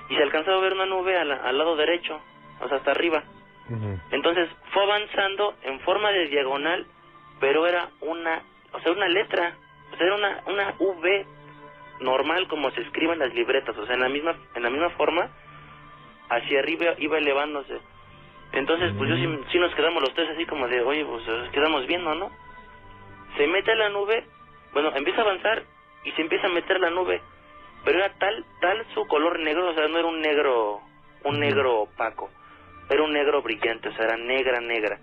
Y 0.08 0.16
se 0.16 0.22
alcanzaba 0.22 0.58
a 0.58 0.60
ver 0.60 0.72
una 0.72 0.86
nube 0.86 1.16
al, 1.16 1.28
lado 1.28 1.76
derecho, 1.76 2.20
o 2.60 2.68
sea, 2.68 2.78
hasta 2.78 2.90
arriba. 2.90 3.22
Entonces 4.10 4.48
fue 4.72 4.84
avanzando 4.84 5.54
en 5.62 5.80
forma 5.80 6.10
de 6.10 6.28
diagonal, 6.28 6.86
pero 7.40 7.66
era 7.66 7.90
una, 8.00 8.42
o 8.72 8.80
sea, 8.80 8.92
una 8.92 9.08
letra, 9.08 9.56
o 9.92 9.96
sea, 9.96 10.06
era 10.06 10.14
una, 10.14 10.42
una 10.46 10.74
V 10.78 11.26
normal 12.00 12.46
como 12.48 12.70
se 12.70 12.82
escribe 12.82 13.14
en 13.14 13.18
las 13.20 13.34
libretas, 13.34 13.76
o 13.76 13.86
sea, 13.86 13.94
en 13.94 14.02
la 14.02 14.08
misma, 14.08 14.36
en 14.54 14.62
la 14.62 14.70
misma 14.70 14.90
forma, 14.90 15.30
hacia 16.28 16.60
arriba 16.60 16.94
iba 16.98 17.18
elevándose. 17.18 17.78
Entonces, 18.52 18.92
pues 18.96 19.10
yo 19.10 19.16
sí, 19.16 19.44
sí, 19.50 19.58
nos 19.58 19.74
quedamos 19.74 20.02
los 20.02 20.14
tres 20.14 20.30
así 20.30 20.46
como 20.46 20.68
de, 20.68 20.80
oye, 20.80 21.04
pues 21.04 21.22
quedamos 21.50 21.86
viendo, 21.86 22.14
¿no? 22.14 22.30
Se 23.36 23.46
mete 23.46 23.72
a 23.72 23.76
la 23.76 23.88
nube, 23.88 24.24
bueno, 24.72 24.92
empieza 24.94 25.20
a 25.20 25.24
avanzar 25.24 25.62
y 26.04 26.12
se 26.12 26.22
empieza 26.22 26.46
a 26.46 26.50
meter 26.50 26.80
la 26.80 26.90
nube, 26.90 27.20
pero 27.84 27.98
era 27.98 28.12
tal, 28.18 28.44
tal 28.60 28.86
su 28.94 29.06
color 29.06 29.38
negro, 29.40 29.68
o 29.68 29.74
sea, 29.74 29.88
no 29.88 29.98
era 29.98 30.08
un 30.08 30.20
negro, 30.20 30.80
un 31.24 31.40
negro 31.40 31.82
opaco, 31.82 32.30
era 32.88 33.02
un 33.02 33.12
negro 33.12 33.42
brillante, 33.42 33.88
o 33.88 33.92
sea, 33.92 34.04
era 34.06 34.16
negra, 34.16 34.60
negra. 34.60 34.98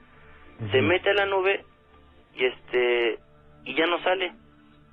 Se 0.71 0.81
mete 0.81 1.09
a 1.09 1.13
la 1.13 1.25
nube 1.25 1.65
y 2.35 2.45
este, 2.45 3.19
y 3.65 3.75
ya 3.75 3.85
no 3.87 4.01
sale. 4.03 4.31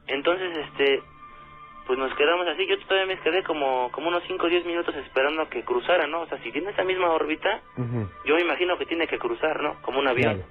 Entonces, 0.06 0.56
este, 0.56 1.02
pues 1.86 1.98
nos 1.98 2.14
quedamos 2.14 2.46
así, 2.48 2.66
yo 2.66 2.78
todavía 2.86 3.14
me 3.14 3.20
quedé 3.20 3.42
como, 3.42 3.90
como 3.92 4.08
unos 4.08 4.22
5 4.26 4.46
o 4.46 4.48
10 4.48 4.64
minutos 4.64 4.94
esperando 4.96 5.42
a 5.42 5.50
que 5.50 5.64
cruzara, 5.64 6.06
¿no? 6.06 6.22
O 6.22 6.26
sea, 6.26 6.38
si 6.42 6.50
tiene 6.52 6.70
esa 6.70 6.84
misma 6.84 7.10
órbita, 7.10 7.60
yo 8.24 8.34
me 8.34 8.42
imagino 8.42 8.78
que 8.78 8.86
tiene 8.86 9.06
que 9.06 9.18
cruzar, 9.18 9.62
¿no? 9.62 9.80
Como 9.82 10.00
un 10.00 10.08
avión. 10.08 10.42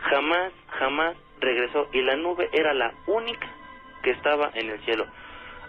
Jamás, 0.00 0.52
jamás 0.78 1.16
regresó 1.40 1.88
y 1.92 2.02
la 2.02 2.16
nube 2.16 2.48
era 2.52 2.72
la 2.74 2.92
única 3.06 3.48
que 4.02 4.10
estaba 4.10 4.50
en 4.54 4.70
el 4.70 4.80
cielo. 4.84 5.06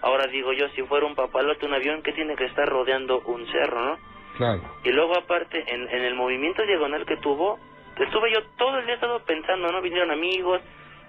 Ahora 0.02 0.26
digo 0.26 0.52
yo, 0.52 0.68
si 0.70 0.82
fuera 0.82 1.06
un 1.06 1.14
papalote, 1.14 1.66
un 1.66 1.74
avión 1.74 2.02
que 2.02 2.12
tiene 2.12 2.36
que 2.36 2.46
estar 2.46 2.68
rodeando 2.68 3.20
un 3.26 3.46
cerro, 3.48 3.84
¿no? 3.84 3.98
Claro. 4.36 4.62
Y 4.84 4.90
luego 4.90 5.16
aparte, 5.18 5.62
en, 5.66 5.88
en 5.88 6.02
el 6.04 6.14
movimiento 6.14 6.64
diagonal 6.64 7.04
que 7.04 7.16
tuvo, 7.18 7.58
estuve 7.98 8.32
yo 8.32 8.42
todo 8.56 8.78
el 8.78 8.86
día 8.86 8.94
estado 8.94 9.20
pensando, 9.24 9.70
¿no? 9.70 9.82
Vinieron 9.82 10.10
amigos, 10.10 10.62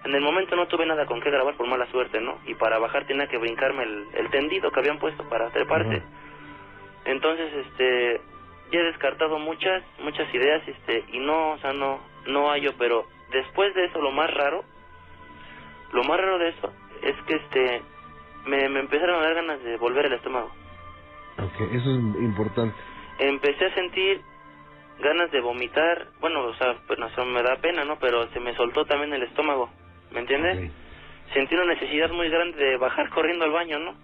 en 0.03 0.15
el 0.15 0.21
momento 0.21 0.55
no 0.55 0.67
tuve 0.67 0.85
nada 0.85 1.05
con 1.05 1.21
qué 1.21 1.29
grabar 1.29 1.55
por 1.55 1.67
mala 1.67 1.85
suerte, 1.91 2.19
¿no? 2.19 2.39
Y 2.45 2.55
para 2.55 2.79
bajar 2.79 3.05
tenía 3.05 3.27
que 3.27 3.37
brincarme 3.37 3.83
el, 3.83 4.07
el 4.13 4.29
tendido 4.29 4.71
que 4.71 4.79
habían 4.79 4.99
puesto 4.99 5.27
para 5.29 5.49
treparse. 5.51 6.01
Entonces, 7.05 7.53
este, 7.53 8.21
ya 8.71 8.79
he 8.79 8.83
descartado 8.83 9.37
muchas, 9.37 9.83
muchas 9.99 10.33
ideas, 10.33 10.67
este, 10.67 11.05
y 11.13 11.19
no, 11.19 11.51
o 11.51 11.57
sea, 11.59 11.73
no, 11.73 11.99
no 12.27 12.49
hallo, 12.49 12.73
pero 12.77 13.05
después 13.31 13.73
de 13.75 13.85
eso, 13.85 14.01
lo 14.01 14.11
más 14.11 14.31
raro, 14.33 14.63
lo 15.93 16.03
más 16.03 16.19
raro 16.19 16.37
de 16.37 16.49
eso 16.49 16.73
es 17.01 17.15
que 17.27 17.35
este 17.35 17.81
me, 18.45 18.69
me 18.69 18.79
empezaron 18.81 19.19
a 19.19 19.23
dar 19.23 19.35
ganas 19.35 19.63
de 19.63 19.77
volver 19.77 20.05
el 20.05 20.13
estómago. 20.13 20.51
Ok, 21.37 21.61
eso 21.71 21.91
es 21.91 21.97
importante. 22.21 22.75
Empecé 23.19 23.65
a 23.65 23.73
sentir 23.75 24.21
ganas 24.99 25.31
de 25.31 25.41
vomitar, 25.41 26.07
bueno, 26.19 26.43
o 26.43 26.53
sea, 26.55 26.75
pues 26.87 26.99
no, 26.99 27.07
eso 27.07 27.25
me 27.25 27.41
da 27.41 27.55
pena, 27.57 27.83
¿no? 27.85 27.97
Pero 27.99 28.27
se 28.29 28.39
me 28.39 28.55
soltó 28.55 28.85
también 28.85 29.13
el 29.13 29.23
estómago, 29.23 29.69
¿me 30.11 30.19
entiendes? 30.19 30.71
Sentí 31.33 31.55
una 31.55 31.65
necesidad 31.65 32.11
muy 32.11 32.29
grande 32.29 32.57
de 32.63 32.77
bajar 32.77 33.09
corriendo 33.09 33.45
al 33.45 33.51
baño, 33.51 33.79
¿no? 33.79 33.95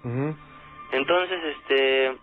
Entonces, 0.91 1.39
este, 1.43 2.15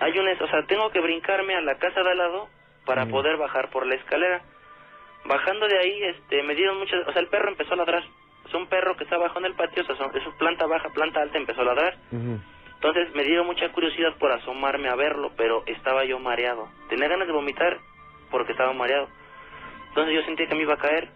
hay 0.00 0.18
un, 0.18 0.28
o 0.28 0.46
sea, 0.48 0.64
tengo 0.66 0.90
que 0.90 1.00
brincarme 1.00 1.54
a 1.54 1.60
la 1.60 1.76
casa 1.76 2.02
de 2.02 2.10
al 2.10 2.18
lado 2.18 2.48
para 2.86 3.06
poder 3.06 3.36
bajar 3.36 3.70
por 3.70 3.86
la 3.86 3.94
escalera. 3.94 4.42
Bajando 5.24 5.66
de 5.68 5.78
ahí, 5.78 6.02
este, 6.04 6.42
me 6.42 6.54
dieron 6.54 6.78
muchas, 6.78 7.06
o 7.06 7.12
sea, 7.12 7.22
el 7.22 7.28
perro 7.28 7.48
empezó 7.48 7.74
a 7.74 7.76
ladrar. 7.76 8.02
Es 8.46 8.54
un 8.54 8.66
perro 8.66 8.96
que 8.96 9.04
está 9.04 9.16
abajo 9.16 9.38
en 9.38 9.46
el 9.46 9.54
patio, 9.54 9.84
o 9.88 9.96
sea, 9.96 10.06
es 10.06 10.34
planta 10.38 10.66
baja, 10.66 10.88
planta 10.90 11.22
alta, 11.22 11.38
empezó 11.38 11.60
a 11.62 11.64
ladrar. 11.64 11.96
Entonces 12.10 13.14
me 13.14 13.22
dieron 13.22 13.46
mucha 13.46 13.70
curiosidad 13.70 14.16
por 14.18 14.32
asomarme 14.32 14.88
a 14.88 14.96
verlo, 14.96 15.30
pero 15.36 15.62
estaba 15.66 16.04
yo 16.04 16.18
mareado. 16.18 16.68
Tenía 16.88 17.08
ganas 17.08 17.28
de 17.28 17.32
vomitar 17.32 17.78
porque 18.30 18.52
estaba 18.52 18.72
mareado. 18.72 19.08
Entonces 19.90 20.14
yo 20.16 20.22
sentí 20.22 20.46
que 20.48 20.54
me 20.56 20.62
iba 20.62 20.74
a 20.74 20.78
caer. 20.78 21.08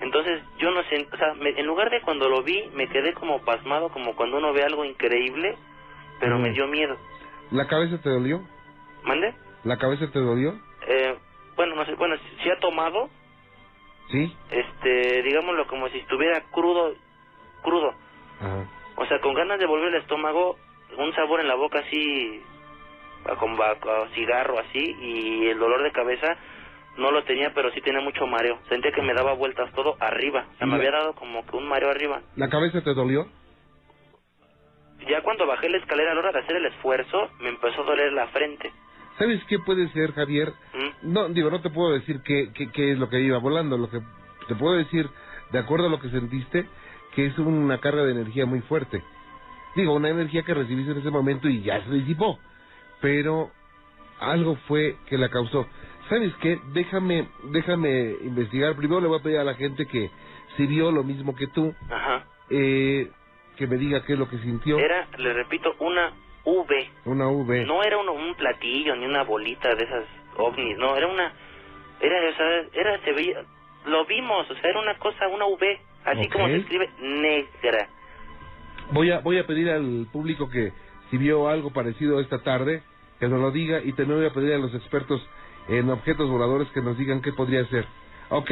Entonces 0.00 0.42
yo 0.58 0.70
no 0.72 0.82
sé, 0.84 1.06
o 1.10 1.16
sea, 1.16 1.34
en 1.40 1.66
lugar 1.66 1.90
de 1.90 2.00
cuando 2.02 2.28
lo 2.28 2.42
vi, 2.42 2.68
me 2.74 2.88
quedé 2.88 3.14
como 3.14 3.42
pasmado, 3.44 3.90
como 3.90 4.16
cuando 4.16 4.38
uno 4.38 4.52
ve 4.52 4.64
algo 4.64 4.84
increíble, 4.84 5.56
pero 6.18 6.38
me 6.38 6.50
dio 6.50 6.66
miedo. 6.66 6.96
¿La 7.52 7.66
cabeza 7.68 8.00
te 8.02 8.10
dolió? 8.10 8.42
¿Mande? 9.04 9.32
¿La 9.64 9.78
cabeza 9.78 10.10
te 10.10 10.18
dolió? 10.18 10.58
Eh, 10.88 11.16
bueno, 11.54 11.76
no 11.76 11.86
sé, 11.86 11.94
bueno, 11.94 12.16
si 12.42 12.50
ha 12.50 12.58
tomado, 12.58 13.08
¿Sí? 14.10 14.36
Este, 14.50 15.22
digámoslo 15.22 15.66
como 15.66 15.88
si 15.88 15.98
estuviera 15.98 16.40
crudo, 16.52 16.94
crudo. 17.62 17.94
O 18.96 19.06
sea, 19.06 19.20
con 19.20 19.34
ganas 19.34 19.58
de 19.58 19.66
volver 19.66 19.88
el 19.88 20.00
estómago, 20.00 20.56
un 20.96 21.14
sabor 21.14 21.40
en 21.40 21.48
la 21.48 21.54
boca 21.54 21.80
así, 21.80 22.42
con 23.38 23.56
cigarro 24.14 24.58
así, 24.58 24.96
y 25.00 25.46
el 25.48 25.58
dolor 25.58 25.82
de 25.82 25.92
cabeza 25.92 26.36
no 26.96 27.10
lo 27.10 27.24
tenía, 27.24 27.52
pero 27.54 27.70
sí 27.72 27.80
tenía 27.80 28.00
mucho 28.00 28.26
mareo. 28.26 28.58
Sentía 28.68 28.92
que 28.92 29.02
me 29.02 29.14
daba 29.14 29.34
vueltas 29.34 29.72
todo 29.72 29.96
arriba. 30.00 30.46
O 30.54 30.58
sea, 30.58 30.66
me 30.66 30.76
había 30.76 30.92
dado 30.92 31.14
como 31.14 31.44
que 31.44 31.56
un 31.56 31.68
mareo 31.68 31.90
arriba. 31.90 32.22
¿La 32.36 32.48
cabeza 32.48 32.82
te 32.82 32.94
dolió? 32.94 33.26
Ya 35.08 35.20
cuando 35.22 35.46
bajé 35.46 35.68
la 35.68 35.78
escalera 35.78 36.12
a 36.12 36.14
la 36.14 36.20
hora 36.20 36.32
de 36.32 36.38
hacer 36.40 36.56
el 36.56 36.66
esfuerzo, 36.66 37.30
me 37.40 37.50
empezó 37.50 37.82
a 37.82 37.84
doler 37.84 38.12
la 38.12 38.28
frente. 38.28 38.72
¿Sabes 39.18 39.42
qué 39.44 39.58
puede 39.58 39.88
ser, 39.90 40.12
Javier? 40.12 40.52
¿Mm? 40.74 41.12
No, 41.12 41.28
digo, 41.28 41.50
no 41.50 41.60
te 41.60 41.70
puedo 41.70 41.92
decir 41.92 42.20
qué, 42.22 42.50
qué, 42.54 42.70
qué 42.70 42.92
es 42.92 42.98
lo 42.98 43.08
que 43.08 43.20
iba 43.20 43.38
volando. 43.38 43.78
Lo 43.78 43.88
que 43.90 44.00
te 44.48 44.54
puedo 44.54 44.76
decir, 44.76 45.08
de 45.52 45.58
acuerdo 45.58 45.86
a 45.86 45.90
lo 45.90 46.00
que 46.00 46.10
sentiste, 46.10 46.66
que 47.14 47.26
es 47.26 47.38
una 47.38 47.78
carga 47.78 48.04
de 48.04 48.12
energía 48.12 48.46
muy 48.46 48.60
fuerte. 48.60 49.02
Digo, 49.74 49.94
una 49.94 50.08
energía 50.08 50.42
que 50.42 50.54
recibiste 50.54 50.92
en 50.92 50.98
ese 50.98 51.10
momento 51.10 51.48
y 51.48 51.62
ya 51.62 51.82
se 51.84 51.90
disipó. 51.90 52.38
Pero 53.00 53.50
algo 54.20 54.56
fue 54.68 54.96
que 55.06 55.18
la 55.18 55.28
causó. 55.28 55.66
¿Sabes 56.08 56.32
qué? 56.40 56.58
Déjame, 56.72 57.28
déjame 57.50 58.16
investigar. 58.22 58.76
Primero 58.76 59.00
le 59.00 59.08
voy 59.08 59.18
a 59.18 59.22
pedir 59.22 59.38
a 59.38 59.44
la 59.44 59.54
gente 59.54 59.86
que 59.86 60.10
si 60.56 60.66
vio 60.66 60.90
lo 60.90 61.02
mismo 61.02 61.34
que 61.34 61.46
tú, 61.48 61.74
Eh, 62.48 63.10
que 63.56 63.66
me 63.66 63.76
diga 63.76 64.04
qué 64.04 64.12
es 64.12 64.18
lo 64.18 64.28
que 64.28 64.38
sintió. 64.38 64.78
Era, 64.78 65.08
le 65.18 65.32
repito, 65.32 65.74
una. 65.80 66.12
Una 67.06 67.28
V. 67.28 67.64
No 67.64 67.82
era 67.82 67.98
un 67.98 68.34
platillo 68.34 68.96
ni 68.96 69.06
una 69.06 69.22
bolita 69.22 69.74
de 69.74 69.84
esas 69.84 70.04
ovnis, 70.36 70.76
no, 70.76 70.96
era 70.96 71.06
una, 71.06 71.32
era, 72.00 72.30
o 72.30 72.36
sea, 72.36 72.64
era, 72.74 72.98
se 73.04 73.12
veía, 73.12 73.42
lo 73.86 74.04
vimos, 74.06 74.50
o 74.50 74.54
sea, 74.54 74.70
era 74.70 74.80
una 74.80 74.98
cosa, 74.98 75.28
una 75.28 75.46
V, 75.46 75.80
así 76.04 76.28
como 76.28 76.46
se 76.48 76.56
escribe, 76.56 76.90
negra. 77.00 77.88
Voy 78.92 79.10
a, 79.10 79.20
voy 79.20 79.38
a 79.38 79.46
pedir 79.46 79.70
al 79.70 80.06
público 80.12 80.50
que 80.50 80.72
si 81.10 81.16
vio 81.16 81.48
algo 81.48 81.72
parecido 81.72 82.20
esta 82.20 82.42
tarde, 82.42 82.82
que 83.18 83.28
nos 83.28 83.40
lo 83.40 83.50
diga 83.50 83.80
y 83.82 83.92
también 83.92 84.18
voy 84.18 84.28
a 84.28 84.32
pedir 84.32 84.52
a 84.52 84.58
los 84.58 84.74
expertos 84.74 85.26
en 85.68 85.88
objetos 85.90 86.28
voladores 86.28 86.68
que 86.70 86.82
nos 86.82 86.98
digan 86.98 87.22
qué 87.22 87.32
podría 87.32 87.64
ser. 87.66 87.86
¿Ok? 88.28 88.50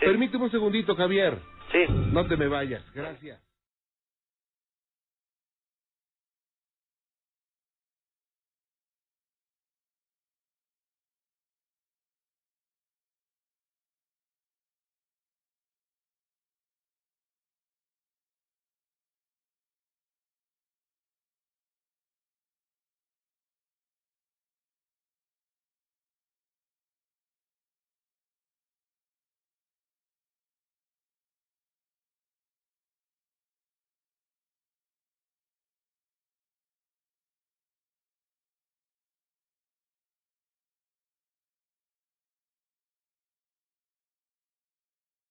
Permíteme 0.00 0.44
un 0.44 0.50
segundito, 0.50 0.96
Javier. 0.96 1.38
Sí. 1.70 1.84
No 2.12 2.26
te 2.26 2.36
me 2.36 2.48
vayas. 2.48 2.82
Gracias. 2.94 3.40